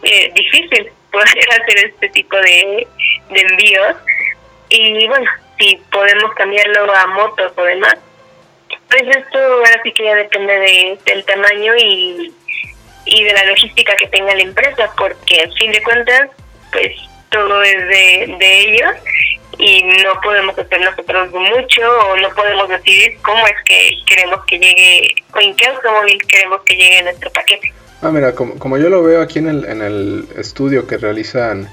[0.04, 1.28] eh, difícil poder
[1.62, 2.88] hacer este tipo de,
[3.30, 3.96] de envíos.
[4.70, 7.96] Y bueno, si podemos cambiarlo a motos o demás,
[8.90, 12.34] pues esto ahora sí que ya depende de, del tamaño y,
[13.06, 16.30] y de la logística que tenga la empresa, porque al fin de cuentas,
[16.72, 16.94] pues
[17.30, 18.96] todo es de, de ellos
[19.58, 24.60] y no podemos hacer nosotros mucho o no podemos decidir cómo es que queremos que
[24.60, 27.74] llegue o en qué automóvil queremos que llegue nuestro paquete.
[28.02, 31.68] Ah, mira, como, como yo lo veo aquí en el, en el estudio que realizan,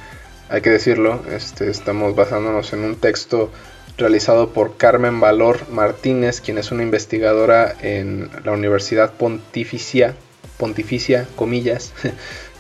[0.50, 3.50] hay que decirlo, este, estamos basándonos en un texto
[3.96, 10.14] realizado por Carmen Valor Martínez, quien es una investigadora en la Universidad Pontificia,
[10.56, 11.92] Pontificia, comillas.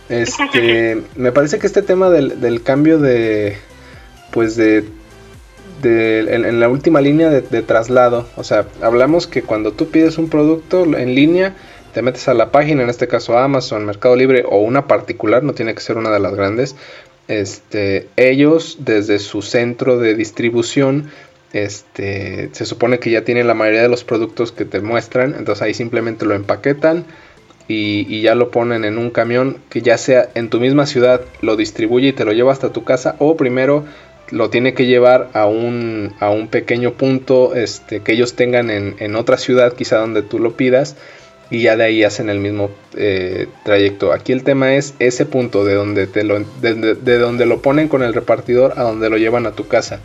[0.08, 3.58] Este, me parece que este tema del, del cambio de,
[4.30, 4.86] pues de
[5.82, 8.26] en, la última línea de, traslado.
[8.36, 11.54] O sea, hablamos que cuando tú pides un producto en línea,
[11.98, 15.52] te metes a la página, en este caso Amazon, Mercado Libre o una particular, no
[15.52, 16.76] tiene que ser una de las grandes.
[17.26, 21.10] Este, ellos desde su centro de distribución,
[21.52, 25.60] este, se supone que ya tienen la mayoría de los productos que te muestran, entonces
[25.60, 27.04] ahí simplemente lo empaquetan.
[27.66, 31.22] Y, y, ya lo ponen en un camión que ya sea en tu misma ciudad
[31.42, 33.84] lo distribuye y te lo lleva hasta tu casa o primero
[34.30, 38.94] lo tiene que llevar a un, a un pequeño punto este, que ellos tengan en,
[39.00, 40.96] en, otra ciudad, quizá donde tú lo pidas,
[41.50, 44.12] y ya de ahí hacen el mismo eh, trayecto.
[44.12, 48.02] Aquí el tema es ese punto de donde, te lo, de, donde lo ponen con
[48.02, 50.00] el repartidor a donde lo llevan a tu casa.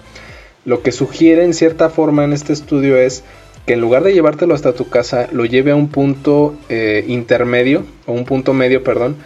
[0.65, 3.23] Lo que sugiere en cierta forma en este estudio es
[3.65, 7.85] que en lugar de llevártelo hasta tu casa, lo lleve a un punto eh, intermedio,
[8.05, 9.17] o un punto medio, perdón,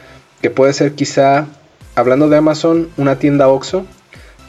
[0.41, 1.47] que puede ser quizá,
[1.95, 3.85] hablando de Amazon, una tienda OXO,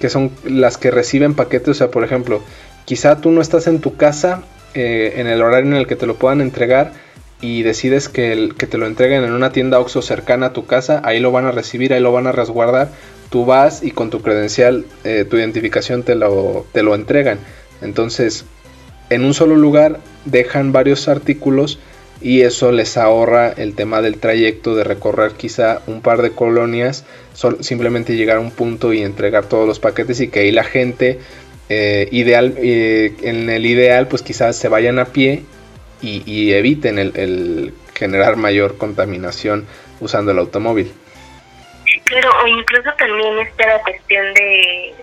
[0.01, 1.69] que son las que reciben paquetes.
[1.69, 2.41] O sea, por ejemplo,
[2.85, 4.43] quizá tú no estás en tu casa
[4.75, 6.93] eh, en el horario en el que te lo puedan entregar
[7.41, 11.01] y decides que, que te lo entreguen en una tienda OXO cercana a tu casa,
[11.05, 12.91] ahí lo van a recibir, ahí lo van a resguardar
[13.31, 17.39] tú vas y con tu credencial, eh, tu identificación te lo, te lo entregan.
[17.83, 18.45] Entonces,
[19.11, 21.79] en un solo lugar dejan varios artículos
[22.21, 27.05] y eso les ahorra el tema del trayecto de recorrer quizá un par de colonias,
[27.61, 31.21] simplemente llegar a un punto y entregar todos los paquetes y que ahí la gente
[31.69, 35.45] eh, ideal, eh, en el ideal pues quizás se vayan a pie
[36.01, 39.67] y, eviten el, generar mayor contaminación
[40.01, 40.93] usando el automóvil.
[42.05, 44.95] Claro, o incluso también está la cuestión de,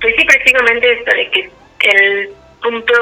[0.00, 1.50] pues sí, precisamente esto de que
[1.90, 2.30] el
[2.62, 2.94] punto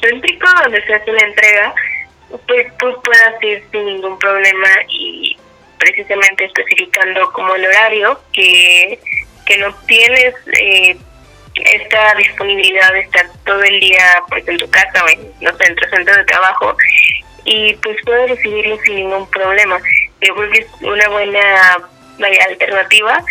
[0.00, 1.74] céntrico donde se hace la entrega,
[2.46, 5.36] pues tú puedas ir sin ningún problema y
[5.78, 8.98] precisamente especificando como el horario que,
[9.46, 10.96] que no tienes eh,
[11.66, 15.90] esta disponibilidad de estar todo el día pues en tu casa o en los centros,
[15.90, 16.76] centros de trabajo
[17.44, 19.80] y pues puedes recibirlo sin ningún problema.
[20.20, 21.76] Yo creo que es una buena
[22.48, 23.24] alternativa,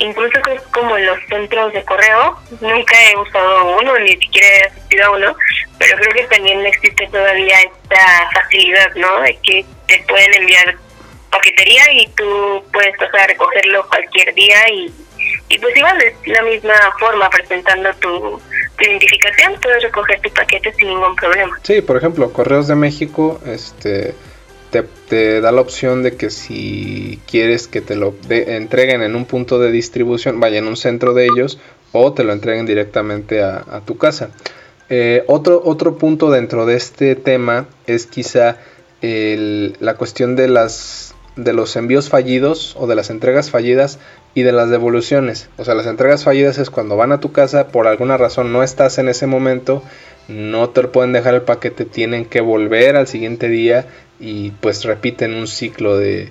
[0.00, 0.40] incluso
[0.72, 5.10] como en los centros de correo, nunca he usado uno, ni siquiera he asistido a
[5.10, 5.36] uno,
[5.78, 9.20] pero creo que también existe todavía esta facilidad, ¿no?
[9.20, 10.76] De que te pueden enviar
[11.30, 14.92] paquetería y tú puedes pasar a recogerlo cualquier día y
[15.58, 18.40] pues igual de la misma forma, presentando tu,
[18.80, 21.58] identificación, puedes recoger tu paquete sin ningún problema.
[21.62, 24.14] Sí, por ejemplo, Correos de México este,
[25.08, 29.58] te, da la opción de que si quieres que te lo entreguen en un punto
[29.58, 31.58] de distribución, vaya en un centro de ellos,
[31.92, 34.30] o te lo entreguen directamente a, tu casa.
[34.88, 38.56] Eh, otro, otro punto dentro de este tema es quizá
[39.02, 43.98] la cuestión de las de los envíos fallidos o de las entregas fallidas
[44.34, 45.48] y de las devoluciones.
[45.56, 48.62] O sea, las entregas fallidas es cuando van a tu casa, por alguna razón no
[48.62, 49.82] estás en ese momento,
[50.28, 53.86] no te pueden dejar el paquete, tienen que volver al siguiente día
[54.20, 56.30] y pues repiten un ciclo de,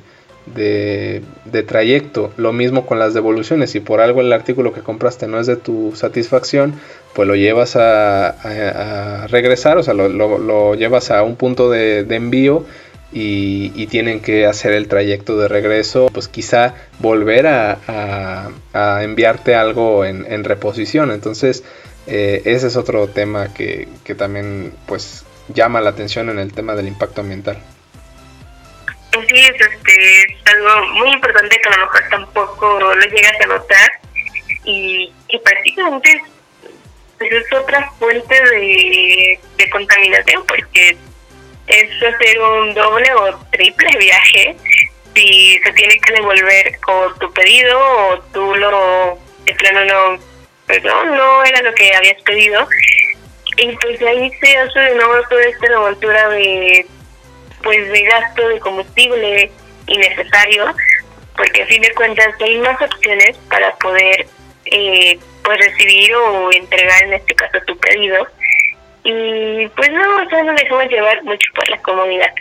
[0.56, 2.32] de, trayecto.
[2.38, 3.72] Lo mismo con las devoluciones.
[3.72, 6.74] Si por algo el artículo que compraste no es de tu satisfacción,
[7.14, 12.66] pues lo llevas a, regresar, o sea, lo, llevas a un punto de, de envío
[13.12, 18.50] y, tienen que hacer el trayecto de regreso, pues quizá volver a,
[19.02, 21.12] enviarte algo en, reposición.
[21.12, 21.64] Entonces,
[22.08, 26.88] eh, ese es otro tema que, también pues llama la atención en el tema del
[26.88, 27.58] impacto ambiental.
[29.12, 33.48] Sí, es, este, es algo muy importante que a lo mejor tampoco lo llegas a
[33.48, 33.90] notar
[34.66, 36.22] y que prácticamente
[37.18, 40.96] pues, es, otra fuente de, de contaminación porque
[41.70, 44.56] es hacer un doble o triple viaje.
[45.16, 50.30] Si se tiene que devolver o tu pedido o tú lo de plano no
[50.66, 52.68] pues no, era lo que habías pedido.
[53.58, 56.86] Y pues ahí se hace de nuevo toda esta revoltura de
[57.64, 59.52] pues de gasto de combustible
[59.88, 60.74] innecesario
[61.36, 64.28] porque a fin de cuentas hay más opciones para poder
[64.66, 68.28] eh, pues recibir o entregar en este caso tu pedido
[69.10, 72.34] y pues no, o sea, no dejamos llevar mucho por la comodidad.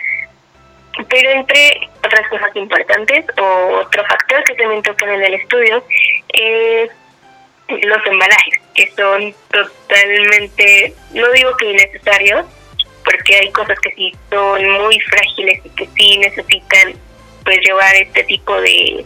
[1.09, 5.83] Pero entre otras cosas importantes, o otro factor que también tocan en el estudio,
[6.29, 6.89] es
[7.69, 12.45] los embalajes, que son totalmente, no digo que innecesarios,
[13.03, 16.93] porque hay cosas que sí son muy frágiles y que sí necesitan
[17.45, 19.05] pues llevar este tipo de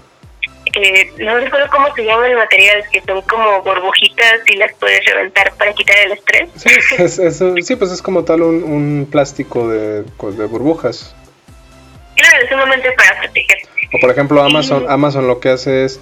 [0.76, 5.06] eh, no recuerdo cómo se llama el material, que son como burbujitas y las puedes
[5.06, 6.50] reventar para quitar el estrés.
[6.56, 11.16] Sí, sí pues es como tal un, un plástico de, pues, de burbujas.
[12.16, 13.58] Claro, es sumamente para proteger.
[13.94, 16.00] O por ejemplo Amazon, Amazon lo que hace es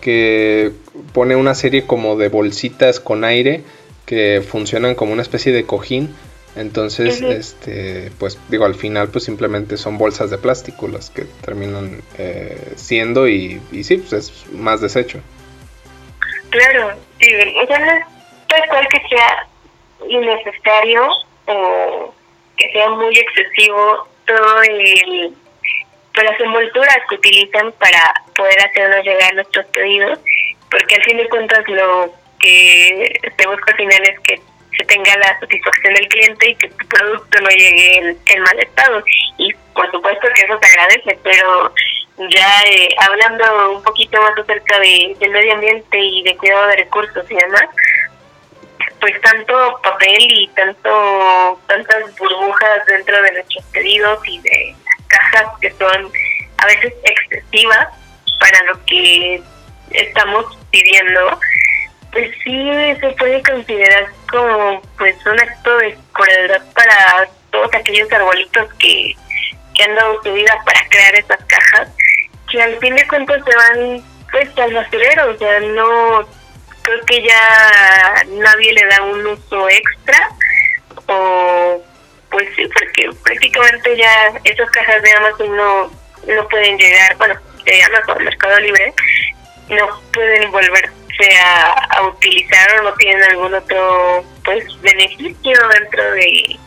[0.00, 0.72] que
[1.12, 3.62] pone una serie como de bolsitas con aire
[4.06, 6.14] que funcionan como una especie de cojín
[6.56, 12.00] entonces, este, pues digo, al final pues simplemente son bolsas de plástico las que terminan
[12.16, 15.20] eh, siendo y, y sí, pues es más desecho.
[16.50, 17.28] Claro, sí,
[17.62, 18.04] o sea, no es
[18.46, 19.48] tal cual que sea
[20.08, 21.08] innecesario
[21.46, 22.14] o
[22.56, 25.34] que sea muy excesivo todo el
[26.14, 30.20] pues, las envolturas que utilizan para poder hacernos llegar nuestros pedidos,
[30.70, 34.40] porque al fin de cuentas lo que se busca al final es que
[34.76, 39.02] se tenga la satisfacción del cliente y que tu producto no llegue en, mal estado.
[39.38, 41.72] Y por supuesto que eso se agradece, pero
[42.30, 46.76] ya eh, hablando un poquito más acerca de, del medio ambiente y de cuidado de
[46.76, 47.68] recursos y demás,
[49.00, 55.58] pues tanto papel y tanto tantas burbujas dentro de nuestros pedidos y de las cajas
[55.60, 56.10] que son
[56.58, 57.88] a veces excesivas
[58.40, 59.42] para lo que
[59.90, 61.38] estamos pidiendo,
[62.14, 68.72] pues sí se puede considerar como pues un acto de crueldad para todos aquellos arbolitos
[68.74, 69.16] que,
[69.74, 71.88] que han dado su vida para crear esas cajas,
[72.50, 76.28] que al fin de cuentas se van pues al basurero, o sea, no
[76.82, 80.28] creo que ya nadie le da un uso extra
[81.06, 81.82] o
[82.30, 85.90] pues sí, porque prácticamente ya esas cajas de Amazon no,
[86.28, 87.34] no pueden llegar, bueno,
[87.64, 88.94] de Amazon, Mercado Libre,
[89.68, 90.50] no pueden
[91.18, 96.58] volverse a, utilizar o no tienen algún otro pues beneficio dentro de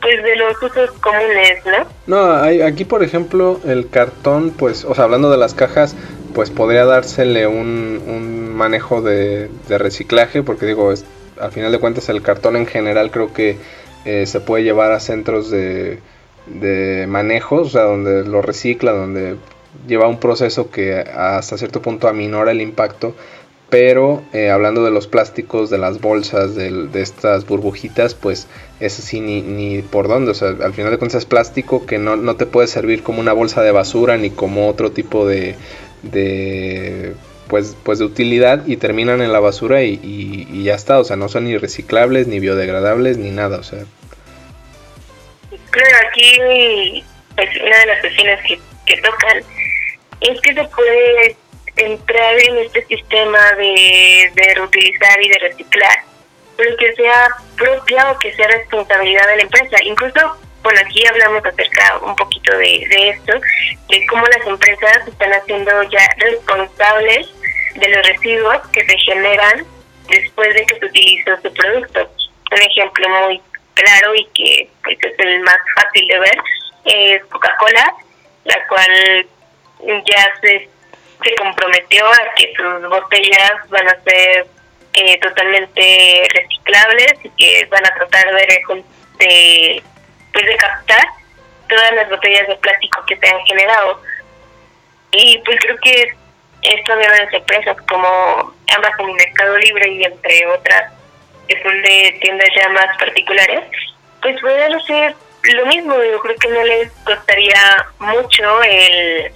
[0.00, 1.86] pues de los usos comunes, ¿no?
[2.08, 5.94] No, hay, aquí por ejemplo el cartón, pues, o sea, hablando de las cajas,
[6.34, 10.92] pues podría dársele un, un manejo de, de, reciclaje, porque digo,
[11.40, 13.58] al final de cuentas el cartón en general creo que
[14.04, 16.00] eh, se puede llevar a centros de,
[16.46, 19.36] de manejo, o sea, donde lo recicla, donde
[19.86, 23.14] lleva un proceso que hasta cierto punto aminora el impacto
[23.72, 28.46] pero eh, hablando de los plásticos, de las bolsas, de, estas burbujitas, pues
[28.80, 31.96] eso sí ni, ni, por dónde, o sea, al final de cuentas es plástico que
[31.96, 35.56] no, no, te puede servir como una bolsa de basura ni como otro tipo de,
[36.02, 37.14] de
[37.48, 41.16] pues, pues de utilidad y terminan en la basura y, y, ya está, o sea,
[41.16, 43.84] no son ni reciclables, ni biodegradables, ni nada, o sea.
[45.70, 47.02] Claro, aquí
[47.36, 49.38] pues, una de las cuestiones que, que tocan
[50.20, 51.36] es que se puede
[51.76, 55.98] entrar en este sistema de, de reutilizar y de reciclar,
[56.56, 59.76] pero que sea propia o que sea responsabilidad de la empresa.
[59.82, 63.32] Incluso, bueno, aquí hablamos acerca un poquito de, esto,
[63.88, 67.28] de cómo las empresas están haciendo ya responsables
[67.74, 69.64] de los residuos que se generan
[70.08, 72.10] después de que se utilizó su producto.
[72.50, 73.40] Un ejemplo muy
[73.74, 76.38] claro y que pues, es el más fácil de ver
[76.84, 77.94] es Coca-Cola,
[78.44, 79.26] la cual
[79.80, 80.68] ya se
[81.22, 84.46] se comprometió a que sus botellas van a ser
[84.94, 88.62] eh, totalmente reciclables y que van a tratar de,
[89.18, 89.82] de,
[90.32, 91.04] pues de captar
[91.68, 94.00] todas las botellas de plástico que se han generado.
[95.12, 96.14] Y pues creo que
[96.62, 100.92] esto de las empresas como Amazon y Mercado Libre y entre otras
[101.48, 103.64] que son de tiendas ya más particulares,
[104.20, 105.94] pues pueden hacer lo mismo.
[106.02, 109.32] Yo creo que no les costaría mucho el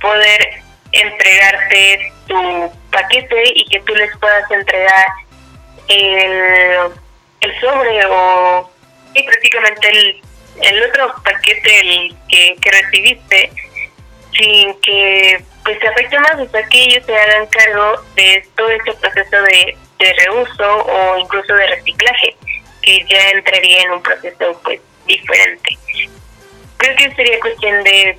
[0.00, 0.61] poder
[0.92, 5.06] entregarte tu paquete y que tú les puedas entregar
[5.88, 6.92] el,
[7.40, 8.70] el sobre o
[9.14, 10.22] y prácticamente el,
[10.62, 13.52] el otro paquete el que, que recibiste
[14.32, 18.70] sin que pues se afecte más, o sea que ellos se hagan cargo de todo
[18.70, 22.36] este proceso de, de reuso o incluso de reciclaje,
[22.82, 25.78] que ya entraría en un proceso pues diferente.
[26.78, 28.18] Creo que sería cuestión de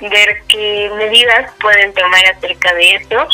[0.00, 3.28] ver qué medidas pueden tomar acerca de esto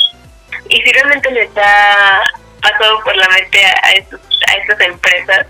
[0.68, 2.20] y si realmente les ha
[2.60, 5.46] pasado por la mente a, a, a estas empresas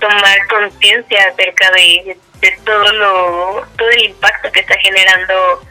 [0.00, 5.62] tomar conciencia acerca de, de, todo lo todo el impacto que está generando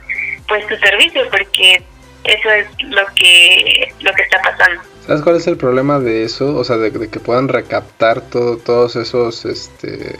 [0.47, 1.83] pues su servicio porque
[2.23, 4.81] eso es lo que lo que está pasando.
[5.05, 6.55] ¿Sabes cuál es el problema de eso?
[6.55, 10.17] O sea, de, de que puedan recaptar todo, todos esos este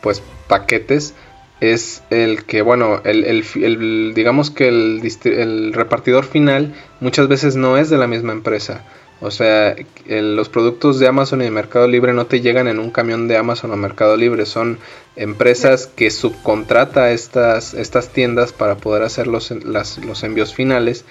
[0.00, 1.14] pues paquetes
[1.62, 7.78] es el que, bueno, el, el, digamos que el, el, repartidor final muchas veces no
[7.78, 8.84] es de la misma empresa.
[9.20, 12.90] O sea, los productos de Amazon y de Mercado Libre no te llegan en un
[12.90, 14.80] camión de Amazon o Mercado Libre, son
[15.14, 21.04] empresas que subcontrata estas, estas tiendas para poder hacer los, los envíos finales.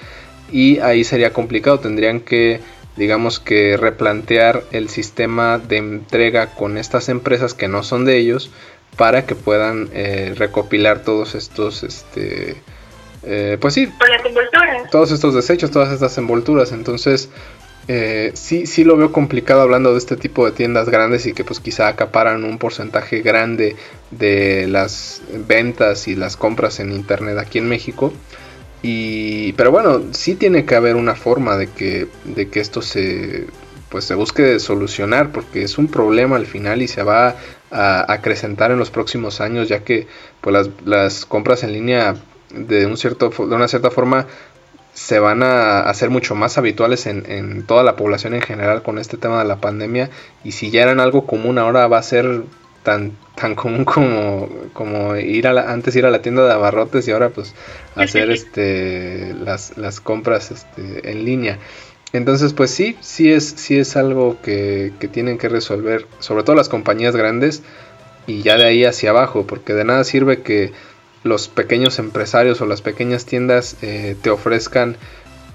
[0.51, 2.59] Y ahí sería complicado, tendrían que
[2.97, 8.51] digamos que replantear el sistema de entrega con estas empresas que no son de ellos
[8.97, 12.55] para que puedan eh, recopilar todos estos, este,
[13.23, 13.91] eh, pues sí,
[14.91, 16.71] todos estos desechos, todas estas envolturas.
[16.71, 17.29] Entonces,
[17.87, 21.43] eh, sí, sí lo veo complicado hablando de este tipo de tiendas grandes y que
[21.43, 23.75] pues quizá acaparan un porcentaje grande
[24.11, 28.13] de las ventas y las compras en internet aquí en México.
[28.83, 33.45] Y, pero bueno, sí tiene que haber una forma de que, de que esto se,
[33.91, 37.35] pues se busque solucionar porque es un problema al final y se va
[37.69, 40.07] a acrecentar en los próximos años ya que
[40.39, 42.15] pues las, las compras en línea
[42.53, 44.27] de un cierto de una cierta forma
[44.93, 48.97] se van a hacer mucho más habituales en, en, toda la población en general con
[48.97, 50.09] este tema de la pandemia
[50.43, 52.43] y si ya eran algo común ahora va a ser
[52.83, 57.07] tan tan común como, como ir a la, antes ir a la tienda de abarrotes
[57.07, 57.53] y ahora pues
[57.95, 61.59] hacer este las, las compras este, en línea
[62.13, 66.67] entonces, pues sí, sí es, sí es algo que, tienen que resolver, sobre todo las
[66.67, 67.63] compañías grandes
[68.27, 70.73] y ya de ahí hacia abajo, porque de nada sirve que
[71.23, 74.97] los pequeños empresarios o las pequeñas tiendas eh, te ofrezcan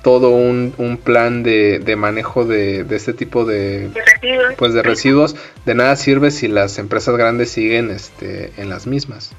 [0.02, 4.54] todo un, un plan de, de manejo de, de, este tipo de, residuos.
[4.56, 9.32] pues de residuos de nada sirve si las empresas grandes siguen este en las mismas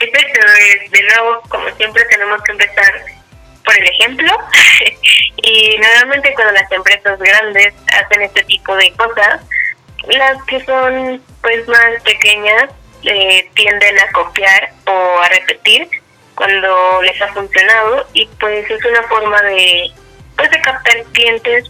[0.00, 0.40] Perfecto,
[0.90, 3.17] de nuevo como siempre tenemos que empezar
[3.68, 4.32] por el ejemplo.
[5.42, 9.42] y normalmente cuando las empresas grandes hacen este tipo de cosas,
[10.08, 12.70] las que son pues más pequeñas
[13.04, 15.86] eh, tienden a copiar o a repetir
[16.34, 19.90] cuando les ha funcionado y pues es una forma de
[20.36, 21.64] pues de captar clientes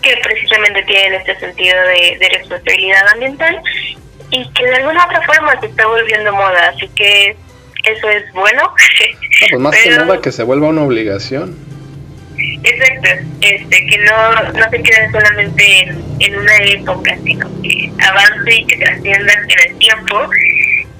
[0.00, 3.60] que precisamente tienen este sentido de, de responsabilidad ambiental
[4.30, 7.36] y que de alguna otra forma se está volviendo moda, así que
[7.86, 8.72] eso es bueno.
[9.50, 11.56] pues más que nada que se vuelva una obligación.
[12.62, 13.08] Exacto,
[13.40, 15.88] este, que no, no se quede solamente
[16.20, 20.28] en, una época, sino que avance y que trascienda en el tiempo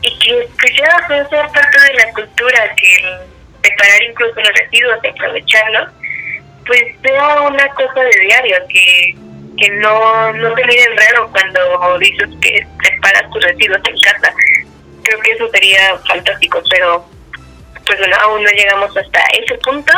[0.02, 5.08] y que, que ya sea parte de la cultura, que separar incluso los residuos y
[5.08, 5.92] aprovecharlos,
[6.66, 9.16] pues sea una cosa de diario, que,
[9.58, 14.32] que no, no te miren raro cuando dices que separas tus residuos en casa.
[15.06, 17.04] Creo que eso sería fantástico, pero
[17.86, 19.92] pues bueno, aún no llegamos hasta ese punto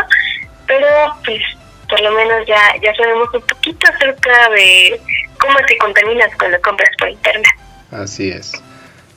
[0.69, 0.87] pero
[1.25, 1.41] pues
[1.89, 5.01] por lo menos ya, ya sabemos un poquito acerca de
[5.41, 7.47] cómo te contaminas cuando compras por internet.
[7.91, 8.53] Así es.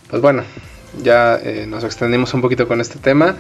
[0.10, 0.44] Pues bueno,
[1.04, 3.36] ya eh, nos extendimos un poquito con este tema.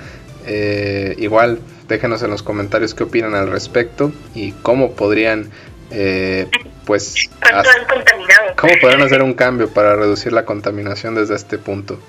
[0.45, 5.49] Eh, igual déjenos en los comentarios qué opinan al respecto y cómo podrían
[5.91, 6.47] eh,
[6.85, 7.29] pues
[8.57, 11.99] cómo podrían hacer un cambio para reducir la contaminación desde este punto.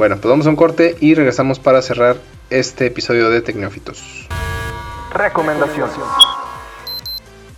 [0.00, 2.16] Bueno, pues vamos a un corte y regresamos para cerrar
[2.48, 4.26] este episodio de Tecnófitos.
[5.12, 5.90] Recomendación.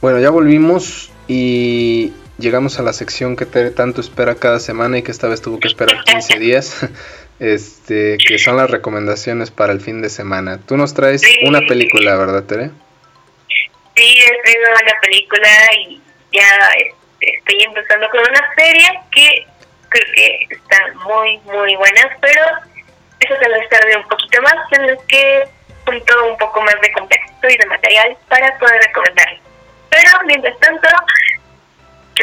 [0.00, 5.02] Bueno, ya volvimos y llegamos a la sección que Tere tanto espera cada semana y
[5.02, 6.84] que esta vez tuvo que esperar 15 días,
[7.38, 10.58] este, que son las recomendaciones para el fin de semana.
[10.66, 12.70] Tú nos traes una película, ¿verdad, Tere?
[13.94, 15.48] Sí, he traído una película
[15.86, 19.51] y ya este, estoy empezando con una serie que
[19.92, 22.42] creo que está muy, muy buena, pero
[23.20, 25.44] eso se lo tarde un poquito más, en lo que
[26.06, 29.38] todo un poco más de contexto y de material para poder recomendarlo.
[29.90, 30.88] Pero mientras tanto,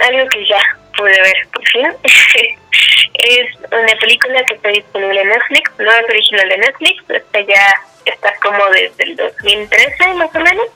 [0.02, 0.62] algo que ya
[0.98, 1.88] pude ver por fin
[3.14, 7.76] es una película que está disponible en Netflix, no es original de Netflix, esta ya
[8.06, 10.68] está como desde el 2013 más o menos,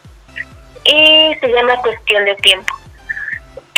[0.85, 2.82] y se llama Cuestión de Tiempo.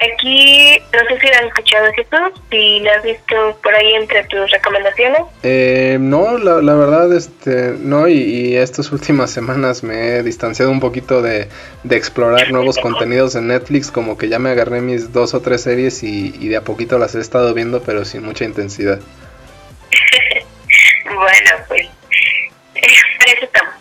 [0.01, 4.25] Aquí, no sé si la has escuchado, Jesús, si la has visto por ahí entre
[4.25, 5.21] tus recomendaciones.
[5.41, 10.81] Eh, no, la, la, verdad, este, no, y, estas últimas semanas me he distanciado un
[10.81, 11.47] poquito de,
[11.83, 15.61] de, explorar nuevos contenidos en Netflix, como que ya me agarré mis dos o tres
[15.61, 18.99] series y, y de a poquito las he estado viendo, pero sin mucha intensidad.
[21.05, 21.87] bueno, pues,
[22.75, 23.75] eso estamos.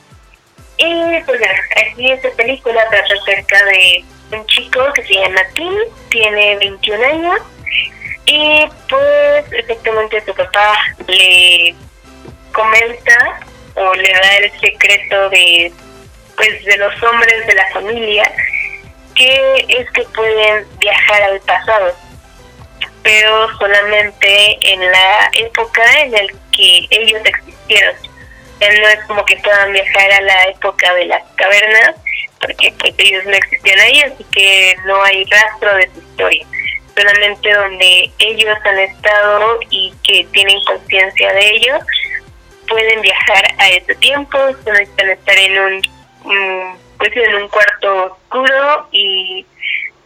[0.76, 1.40] Y pues
[1.86, 4.04] aquí esta película trata acerca de
[4.34, 5.74] un chico que se llama Tim,
[6.10, 7.40] tiene 21 años
[8.26, 10.74] y pues efectivamente su papá
[11.06, 11.74] le
[12.52, 13.40] comenta
[13.74, 15.72] o le da el secreto de
[16.36, 18.32] pues de los hombres de la familia
[19.14, 21.94] que es que pueden viajar al pasado
[23.02, 26.20] pero solamente en la época en la
[26.52, 27.94] que ellos existieron
[28.60, 31.94] no es como que puedan viajar a la época de las cavernas
[32.44, 36.46] porque pues ellos no existían ahí, así que no hay rastro de su historia.
[36.94, 41.78] Solamente donde ellos han estado y que tienen conciencia de ello,
[42.68, 49.44] pueden viajar a ese tiempo, necesitan estar en un, pues en un cuarto oscuro y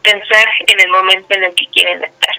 [0.03, 2.35] pensar en el momento en el que quieren estar.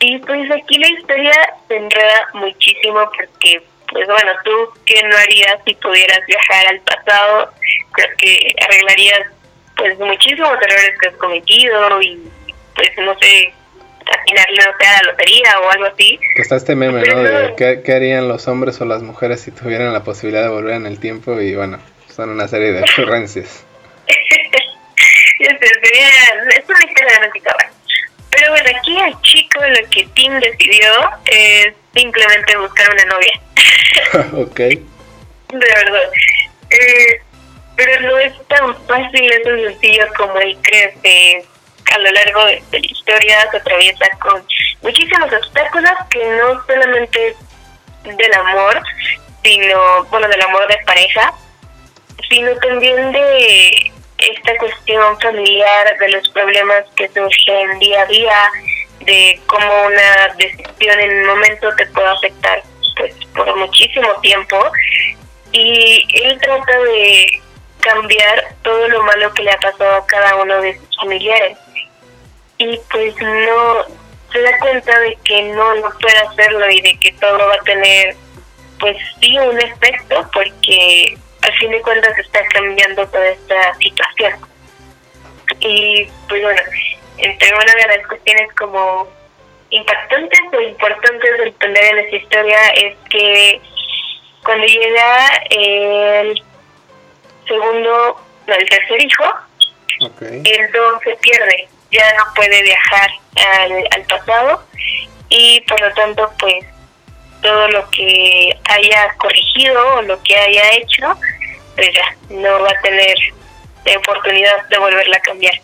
[0.00, 3.62] Y pues aquí la historia se enreda muchísimo porque
[3.92, 4.50] pues bueno, tú
[4.84, 7.52] qué no harías si pudieras viajar al pasado,
[7.92, 9.20] creo que arreglarías
[9.76, 12.20] pues muchísimos errores que has cometido y
[12.74, 13.52] pues no sé,
[14.06, 16.18] afinarle no a la lotería o algo así.
[16.36, 17.22] está este meme, ¿no?
[17.22, 20.86] De ¿qué, harían los hombres o las mujeres si tuvieran la posibilidad de volver en
[20.86, 21.78] el tiempo y bueno,
[22.08, 23.64] son una serie de ocurrencias.
[25.38, 26.08] sería,
[26.56, 27.28] es una historia de
[28.48, 30.90] Pero bueno, aquí el chico lo que Tim decidió
[31.26, 33.40] es simplemente buscar una novia.
[34.42, 34.56] ok.
[34.56, 36.10] De verdad.
[36.70, 37.20] Eh,
[37.76, 41.44] pero no es tan fácil, es tan sencillo como él cree
[41.92, 44.42] a lo largo de, la historia se atraviesa con
[44.82, 47.36] muchísimos obstáculos que no solamente
[48.04, 48.82] del amor,
[49.42, 51.34] sino, bueno, del amor de pareja,
[52.30, 58.50] sino también de esta cuestión familiar, de los problemas que surgen día a día,
[59.00, 62.62] de cómo una decisión en un momento te puede afectar
[62.96, 64.58] pues por muchísimo tiempo.
[65.52, 67.40] Y él trata de
[67.80, 71.56] cambiar todo lo malo que le ha pasado a cada uno de sus familiares.
[72.58, 73.84] Y pues no
[74.32, 77.64] se da cuenta de que no no puede hacerlo y de que todo va a
[77.64, 78.16] tener
[78.78, 81.16] pues sí un efecto porque
[81.48, 84.34] al fin de cuentas está cambiando toda esta situación.
[85.60, 86.60] Y pues bueno,
[87.16, 89.08] entre una de las cuestiones como
[89.70, 93.60] impactantes o importantes del entender en esta historia es que
[94.44, 96.42] cuando llega el
[97.46, 99.24] segundo, no, el tercer hijo,
[100.20, 103.10] el don se pierde, ya no puede viajar
[103.60, 104.64] al, al pasado
[105.30, 106.64] y por lo tanto pues
[107.42, 111.14] todo lo que haya corregido o lo que haya hecho,
[111.76, 113.16] pues ya no va a tener
[113.96, 115.54] oportunidad de volverla a cambiar.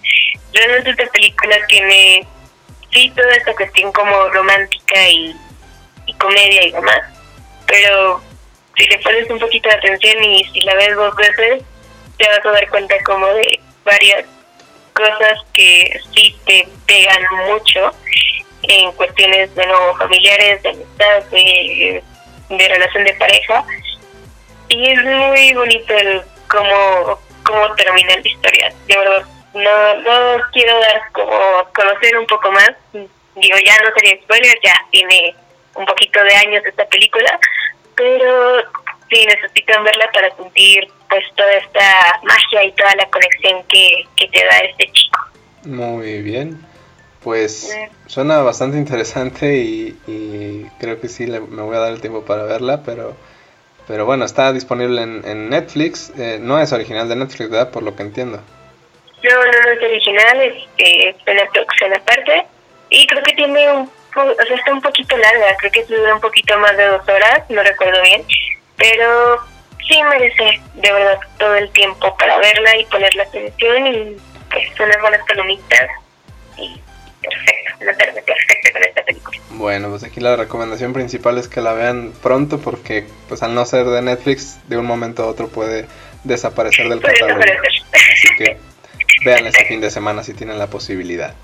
[0.52, 2.26] Realmente esta película tiene,
[2.92, 5.34] sí, toda esta cuestión como romántica y,
[6.06, 7.00] y comedia y demás,
[7.66, 8.22] pero
[8.76, 11.62] si le pones un poquito de atención y si la ves dos veces,
[12.18, 14.24] te vas a dar cuenta como de varias
[14.94, 17.90] cosas que sí te pegan mucho
[18.68, 22.02] en cuestiones de nuevo familiares, de amistad, de,
[22.68, 23.64] relación de pareja.
[24.68, 28.72] Y es muy bonito el cómo, cómo termina la historia.
[28.86, 32.70] De verdad, no, no quiero dar como conocer un poco más.
[32.92, 35.34] Digo, ya no sería spoiler, ya tiene
[35.74, 37.38] un poquito de años esta película,
[37.96, 38.62] pero
[39.10, 44.28] sí necesitan verla para sentir pues toda esta magia y toda la conexión que, que
[44.28, 45.20] te da este chico.
[45.64, 46.73] Muy bien.
[47.24, 47.74] Pues
[48.06, 52.82] suena bastante interesante y, creo que sí me voy a dar el tiempo para verla,
[52.84, 53.16] pero
[53.86, 56.12] pero bueno, está disponible en, Netflix.
[56.18, 57.70] Eh, no es original de Netflix, ¿verdad?
[57.70, 58.40] Por lo que entiendo.
[59.22, 60.40] No, no, no es original,
[60.78, 62.46] es, una producción aparte.
[62.90, 66.20] Y creo que tiene un, o sea, está un poquito larga, creo que dura un
[66.20, 68.22] poquito más de dos horas, no recuerdo bien.
[68.76, 69.38] Pero
[69.86, 74.16] sí merece, de verdad, todo el tiempo para verla y poner la atención y
[74.50, 75.90] pues unas buenas palomitas
[76.56, 76.80] y
[77.28, 79.38] perfecto, una tarde perfecta con esta película.
[79.50, 83.64] Bueno, pues aquí la recomendación principal es que la vean pronto porque pues al no
[83.64, 85.86] ser de Netflix, de un momento a otro puede
[86.24, 87.40] desaparecer del catálogo.
[87.40, 88.58] Así que
[89.24, 91.34] vean este fin de semana si tienen la posibilidad.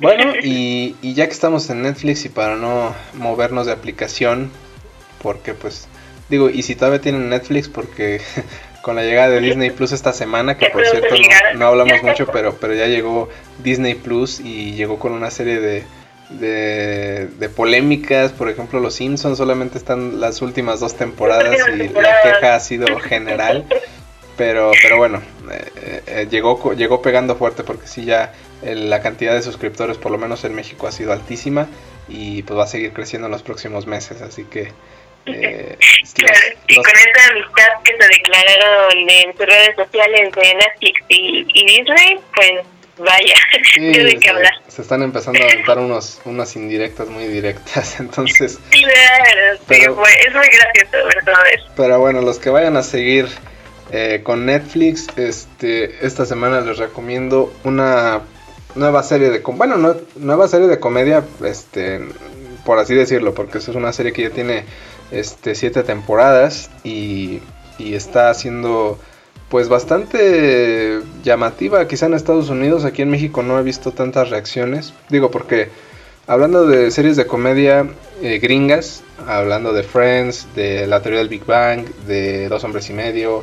[0.00, 4.50] Bueno, y, y ya que estamos en Netflix y para no movernos de aplicación,
[5.22, 5.88] porque pues
[6.30, 8.22] digo, y si todavía tienen Netflix, porque
[8.82, 11.14] con la llegada de Disney Plus esta semana, que por cierto
[11.54, 13.28] no, hablamos mucho, pero, pero ya llegó
[13.62, 15.84] Disney Plus y llegó con una serie de,
[16.30, 22.54] de, polémicas, por ejemplo Los Simpsons solamente están las últimas dos temporadas y la queja
[22.54, 23.66] ha sido general,
[24.36, 25.20] pero, pero bueno,
[25.50, 30.18] eh, eh, llegó, llegó pegando fuerte porque sí ya la cantidad de suscriptores por lo
[30.18, 31.68] menos en México ha sido altísima
[32.08, 34.72] y pues va a seguir creciendo en los próximos meses, así que
[35.26, 35.76] eh,
[36.68, 42.18] y con esa amistad que se declararon en sus redes sociales de Netflix y, Disney,
[42.34, 42.52] pues
[42.98, 43.34] vaya,
[43.76, 44.52] de qué hablar.
[44.68, 48.58] Se están empezando a aventar unos, unas indirectas muy directas, entonces...
[48.70, 51.66] Claro, pero, es muy gracioso ver todo eso.
[51.76, 53.28] Pero bueno, los que vayan a seguir
[53.92, 58.22] eh, con Netflix, este esta semana les recomiendo una
[58.74, 59.40] nueva serie de...
[59.40, 62.00] Bueno, nueva serie de comedia, este
[62.64, 64.64] por así decirlo, porque eso es una serie que ya tiene
[65.10, 67.40] este, siete temporadas y,
[67.78, 68.98] y está siendo
[69.48, 71.86] pues bastante llamativa.
[71.88, 75.68] Quizá en Estados Unidos, aquí en México no he visto tantas reacciones, digo porque
[76.26, 77.86] hablando de series de comedia
[78.22, 82.92] eh, gringas, hablando de Friends, de la teoría del Big Bang, de Dos hombres y
[82.92, 83.42] medio,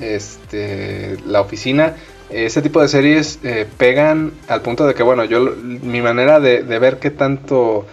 [0.00, 1.96] este, La oficina,
[2.30, 6.62] ese tipo de series eh, pegan al punto de que bueno, yo mi manera de,
[6.62, 7.86] de ver qué tanto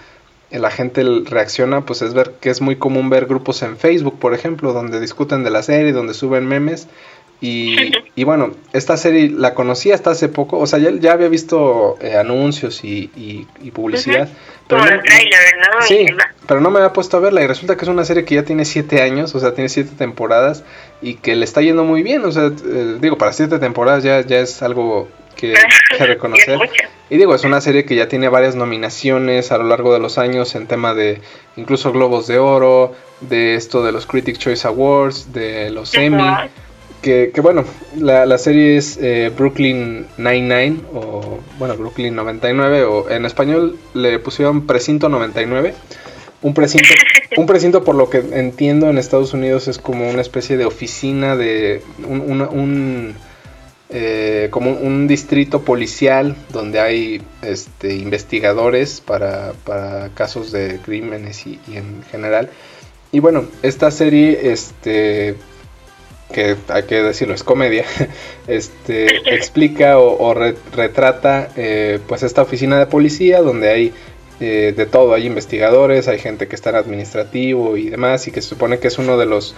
[0.60, 4.34] la gente reacciona, pues es ver que es muy común ver grupos en Facebook, por
[4.34, 6.88] ejemplo, donde discuten de la serie, donde suben memes.
[7.42, 11.28] Y, y bueno, esta serie la conocí hasta hace poco, o sea, ya, ya había
[11.28, 14.30] visto eh, anuncios y, y, publicidad.
[14.68, 16.08] Pero no, Sí,
[16.48, 18.44] pero no me había puesto a verla y resulta que es una serie que ya
[18.44, 20.64] tiene siete años, o sea, tiene siete temporadas
[21.02, 24.22] y que le está yendo muy bien, o sea, eh, digo, para siete temporadas ya,
[24.22, 25.54] ya es algo que,
[25.98, 26.58] que reconocer.
[27.10, 30.18] Y digo, es una serie que ya tiene varias nominaciones a lo largo de los
[30.18, 31.22] años en tema de
[31.56, 36.24] incluso Globos de Oro, de esto de los Critic Choice Awards, de los Emmy.
[37.04, 37.64] Que, que, bueno,
[38.00, 44.18] la, la serie es eh, Brooklyn 99 o bueno, Brooklyn 99 o en español le
[44.18, 45.76] pusieron Precinto 99.
[46.42, 46.88] Un precinto,
[47.38, 51.36] un precinto por lo que entiendo en Estados Unidos es como una especie de oficina
[51.36, 53.16] de un
[53.90, 59.54] eh, como un distrito policial donde hay este, investigadores para,
[60.16, 62.50] casos de crímenes y, en general.
[63.12, 65.36] Y bueno, esta serie, este,
[66.34, 67.86] que hay que decirlo, es comedia,
[68.48, 73.94] este, explica o, retrata eh, pues esta oficina de policía donde hay
[74.40, 78.42] eh, de todo, hay investigadores, hay gente que está en administrativo y demás, y que
[78.42, 79.56] se supone que es uno de los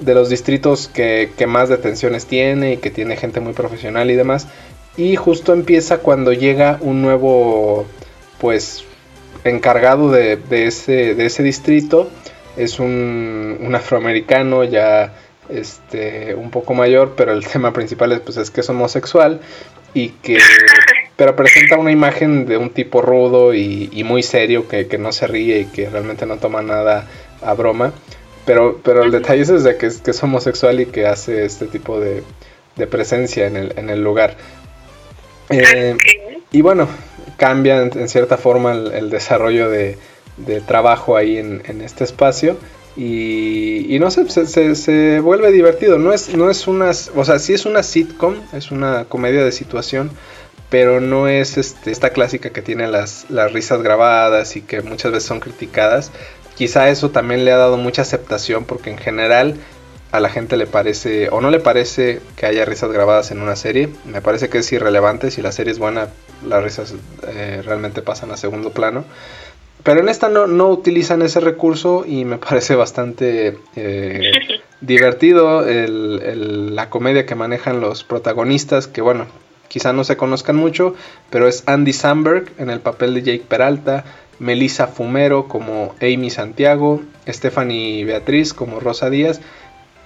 [0.00, 4.16] de los distritos que, que más detenciones tiene y que tiene gente muy profesional y
[4.16, 4.48] demás.
[4.96, 7.86] Y justo empieza cuando llega un nuevo,
[8.38, 8.84] pues,
[9.44, 12.10] encargado de, de, ese, de ese distrito.
[12.56, 15.14] Es un, un afroamericano ya
[15.48, 19.40] este, un poco mayor, pero el tema principal es, pues, es que es homosexual
[19.94, 20.38] y que
[21.20, 25.60] pero presenta una imagen de un tipo rudo y, muy serio que, no se ríe
[25.60, 27.06] y que realmente no toma nada
[27.42, 27.92] a broma
[28.50, 31.66] pero pero el detalle es de que, es, que es homosexual y que hace este
[31.66, 32.24] tipo de,
[32.74, 34.36] de presencia en el, en el lugar
[35.50, 35.96] eh,
[36.50, 36.88] y bueno
[37.36, 39.98] cambia en, cierta forma el, desarrollo de,
[40.36, 42.56] de, trabajo ahí en, en este espacio
[42.96, 45.98] y, no sé, se, se, vuelve divertido.
[45.98, 49.52] No es, no es una, o sea, sí es una sitcom, es una comedia de
[49.52, 50.10] situación,
[50.70, 55.12] pero no es este, esta clásica que tiene las, las risas grabadas y que muchas
[55.12, 56.10] veces son criticadas.
[56.60, 59.54] Quizá eso también le ha dado mucha aceptación porque en general
[60.12, 63.56] a la gente le parece o no le parece que haya risas grabadas en una
[63.56, 63.88] serie.
[64.04, 65.30] Me parece que es irrelevante.
[65.30, 66.08] Si la serie es buena,
[66.46, 66.94] las risas
[67.28, 69.06] eh, realmente pasan a segundo plano.
[69.84, 74.30] Pero en esta no, no utilizan ese recurso y me parece bastante eh,
[74.82, 79.28] divertido el, la comedia que manejan los protagonistas, que bueno,
[79.68, 80.94] quizá no se conozcan mucho,
[81.30, 84.04] pero es Andy Samberg en el papel de Jake Peralta,
[84.40, 89.40] Melissa Fumero como Amy Santiago, Stephanie Beatriz como Rosa Díaz,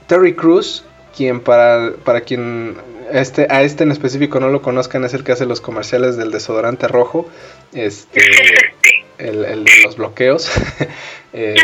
[0.07, 0.85] Terry Cruz,
[1.16, 2.76] quien para, para quien
[3.11, 6.30] este, a este en específico no lo conozcan, es el que hace los comerciales del
[6.30, 7.26] desodorante rojo.
[7.72, 8.20] Este,
[9.18, 10.51] el, de los bloqueos.
[11.37, 11.57] Eh,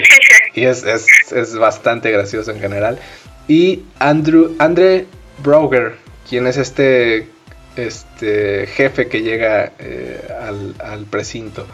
[0.53, 2.99] y es, es, bastante gracioso en general.
[3.47, 5.07] Y Andrew, Andre
[5.45, 5.95] Broger,
[6.29, 7.29] quien es este,
[7.77, 10.21] este jefe que llega eh,
[10.81, 11.69] al, precinto.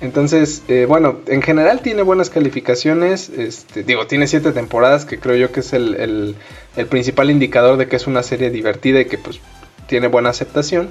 [0.00, 3.30] Entonces, eh, bueno, en general tiene buenas calificaciones.
[3.30, 6.36] Este, digo, tiene siete temporadas, que creo yo que es el, el,
[6.76, 9.40] el, principal indicador de que es una serie divertida y que pues
[9.88, 10.90] tiene buena aceptación.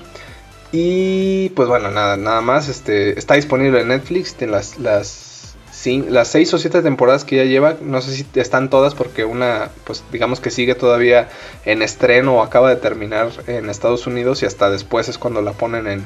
[0.71, 2.67] Y pues bueno, nada, nada más.
[2.67, 4.37] Este, está disponible en Netflix.
[4.37, 5.55] De las, las,
[5.85, 7.77] las seis o siete temporadas que ya lleva.
[7.81, 11.29] No sé si están todas porque una, pues digamos que sigue todavía
[11.63, 15.53] en estreno o acaba de terminar en Estados Unidos y hasta después es cuando la
[15.53, 16.05] ponen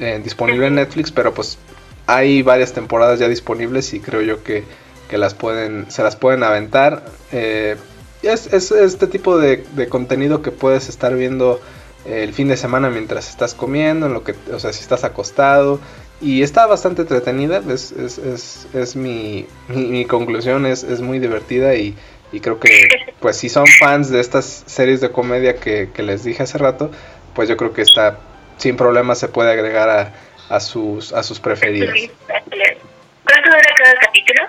[0.00, 1.12] en, disponible en Netflix.
[1.12, 1.58] Pero pues
[2.06, 4.64] hay varias temporadas ya disponibles y creo yo que,
[5.08, 7.04] que las pueden, se las pueden aventar.
[7.32, 7.76] Eh,
[8.22, 11.60] es, es, este tipo de, contenido que puedes estar viendo
[12.04, 15.80] el fin de semana mientras estás comiendo, en lo que, o sea, si estás acostado.
[16.20, 21.74] Y está bastante entretenida, es, es, es, es mi, mi, conclusión, es, es muy divertida
[21.74, 21.96] y,
[22.30, 22.86] y, creo que
[23.18, 26.92] pues si son fans de estas series de comedia que, que les dije hace rato,
[27.34, 28.20] pues yo creo que está
[28.56, 30.12] sin problema se puede agregar a,
[30.52, 31.94] a sus a sus preferidas.
[32.26, 34.42] ¿Cuánto dura cada capítulo?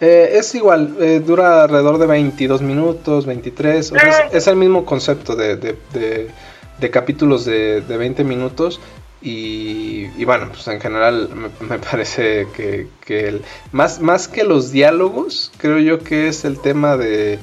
[0.00, 4.28] Eh, es igual, eh, dura alrededor de 22 minutos, 23, o sea, es, ah.
[4.32, 6.30] es, el mismo concepto de, de, de
[6.82, 8.80] de capítulos de, de 20 minutos.
[9.22, 14.72] Y, y, bueno, pues en general me, parece que, que el, más, más que los
[14.72, 17.38] diálogos, creo yo que es el tema de,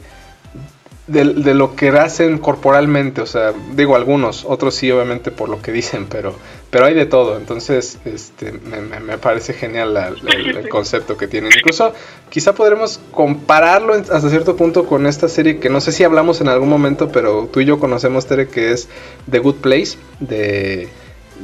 [1.10, 5.72] de, lo que hacen corporalmente, o sea, digo algunos, otros sí obviamente por lo que
[5.72, 6.36] dicen, pero,
[6.70, 11.52] pero hay de todo, entonces este, me, parece genial el, concepto que tienen.
[11.56, 11.94] Incluso
[12.30, 16.48] quizá podremos compararlo hasta cierto punto con esta serie que no sé si hablamos en
[16.48, 18.88] algún momento, pero tú y yo conocemos, Tere, que es
[19.30, 20.90] The Good Place, de...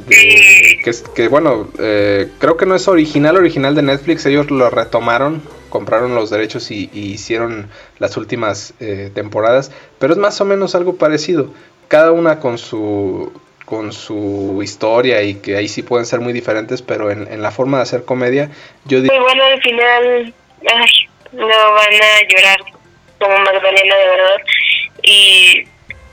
[0.08, 5.42] que, que bueno, eh, creo que no es original, original de Netflix, ellos lo retomaron
[5.76, 7.68] compraron los derechos y, hicieron
[7.98, 11.52] las últimas eh, temporadas, pero es más o menos algo parecido,
[11.88, 13.30] cada una con su
[13.66, 17.76] con su historia y que ahí sí pueden ser muy diferentes, pero en, la forma
[17.76, 18.48] de hacer comedia,
[18.86, 19.12] yo digo...
[19.12, 20.34] Muy bueno al final,
[21.32, 22.58] no van a llorar
[23.18, 24.40] como Magdalena de verdad,
[25.02, 25.64] y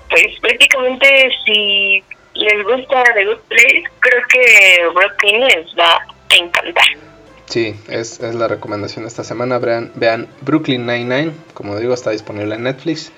[0.10, 2.04] pues prácticamente si
[2.34, 7.13] les gusta The Good Place, creo que Brooklyn les va a encantar.
[7.54, 9.60] Sí, es, es la recomendación de esta semana.
[9.60, 13.12] Vean, vean Brooklyn Nine-Nine, como digo, está disponible en Netflix.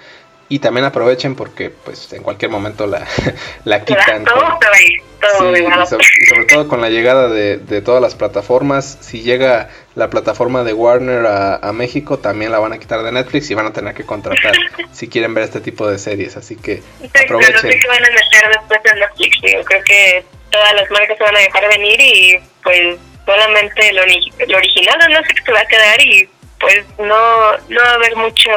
[0.49, 3.07] Y también aprovechen porque pues en cualquier momento la,
[3.63, 4.25] la quitan.
[4.25, 4.97] y,
[5.37, 8.97] sobre, todo con la llegada de, de, todas las plataformas.
[8.99, 13.13] Si llega la plataforma de Warner a, a, México, también la van a quitar de
[13.13, 14.53] Netflix y van a tener que contratar
[14.91, 16.35] si quieren ver este tipo de series.
[16.35, 16.83] Así que
[17.23, 17.53] aprovechen.
[17.53, 19.53] No sé qué van a meter después de Netflix.
[19.53, 24.01] Yo creo que todas las marcas se van a dejar venir y pues solamente lo,
[24.01, 28.15] original no sé qué se va a quedar y pues no, no va a haber
[28.15, 28.49] mucho,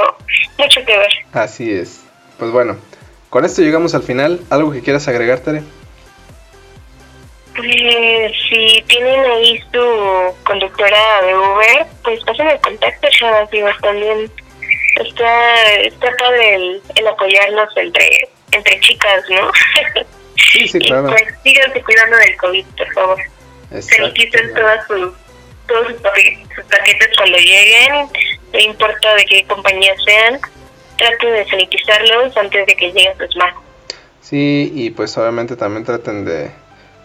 [0.57, 1.13] mucho que ver.
[1.33, 2.05] Así es.
[2.39, 2.79] Pues bueno,
[3.31, 4.41] con esto llegamos al final.
[4.51, 5.63] ¿Algo que quieras agregar, Tere?
[7.55, 14.31] Pues si tienen ahí su conductora de Uber, pues pasen el contacto, chavas, digo, también
[15.05, 19.51] está, está padre el, el apoyarnos entre, entre chicas, ¿no?
[20.53, 21.09] Sí, sí, claro.
[21.09, 23.19] y pues síganse cuidando del COVID, por favor.
[23.71, 25.13] Sanitizen todas sus,
[25.67, 28.09] todos sus paquetes cuando lleguen,
[28.53, 30.41] no importa de qué compañía sean,
[30.97, 33.63] traten de sanitizarlos antes de que lleguen sus manos.
[34.21, 36.51] Sí, y pues obviamente también traten de,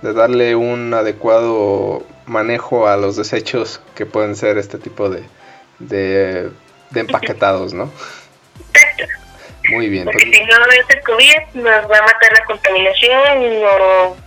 [0.01, 5.23] de darle un adecuado manejo a los desechos que pueden ser este tipo de,
[5.79, 6.49] de,
[6.89, 7.91] de empaquetados, ¿no?
[8.73, 9.05] Exacto.
[9.69, 10.05] Muy bien.
[10.05, 14.17] Porque si no es el COVID, nos va a matar la contaminación o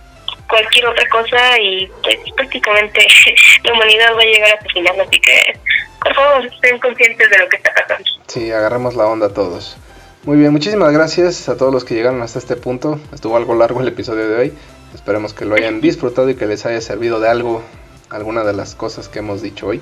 [0.47, 3.07] cualquier otra cosa y pues prácticamente
[3.63, 4.99] la humanidad va a llegar a su final.
[5.01, 5.59] Así que,
[6.03, 8.09] por favor, estén conscientes de lo que está pasando.
[8.27, 9.77] Sí, agarremos la onda todos.
[10.23, 12.99] Muy bien, muchísimas gracias a todos los que llegaron hasta este punto.
[13.13, 14.53] Estuvo algo largo el episodio de hoy.
[14.93, 17.63] Esperemos que lo hayan disfrutado y que les haya servido de algo
[18.09, 19.81] alguna de las cosas que hemos dicho hoy.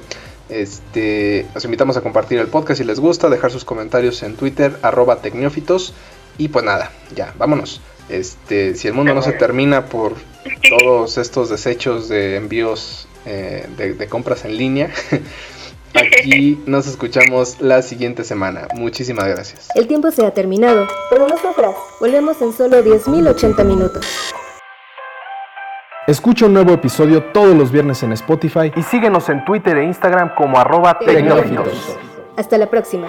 [0.49, 4.78] Este, los invitamos a compartir el podcast si les gusta, dejar sus comentarios en Twitter,
[4.82, 5.93] arroba tecnófitos.
[6.38, 7.81] Y pues nada, ya, vámonos.
[8.09, 10.13] Este, si el mundo no se termina por
[10.69, 14.91] todos estos desechos de envíos eh, de, de compras en línea,
[15.95, 18.67] Aquí nos escuchamos la siguiente semana.
[18.75, 19.69] Muchísimas gracias.
[19.75, 24.05] El tiempo se ha terminado, pero nosotras volvemos en solo 10.080 minutos.
[26.07, 30.36] Escucha un nuevo episodio todos los viernes en Spotify y síguenos en Twitter e Instagram
[30.36, 31.97] como arroba tecnológicos.
[32.36, 33.07] Hasta la próxima.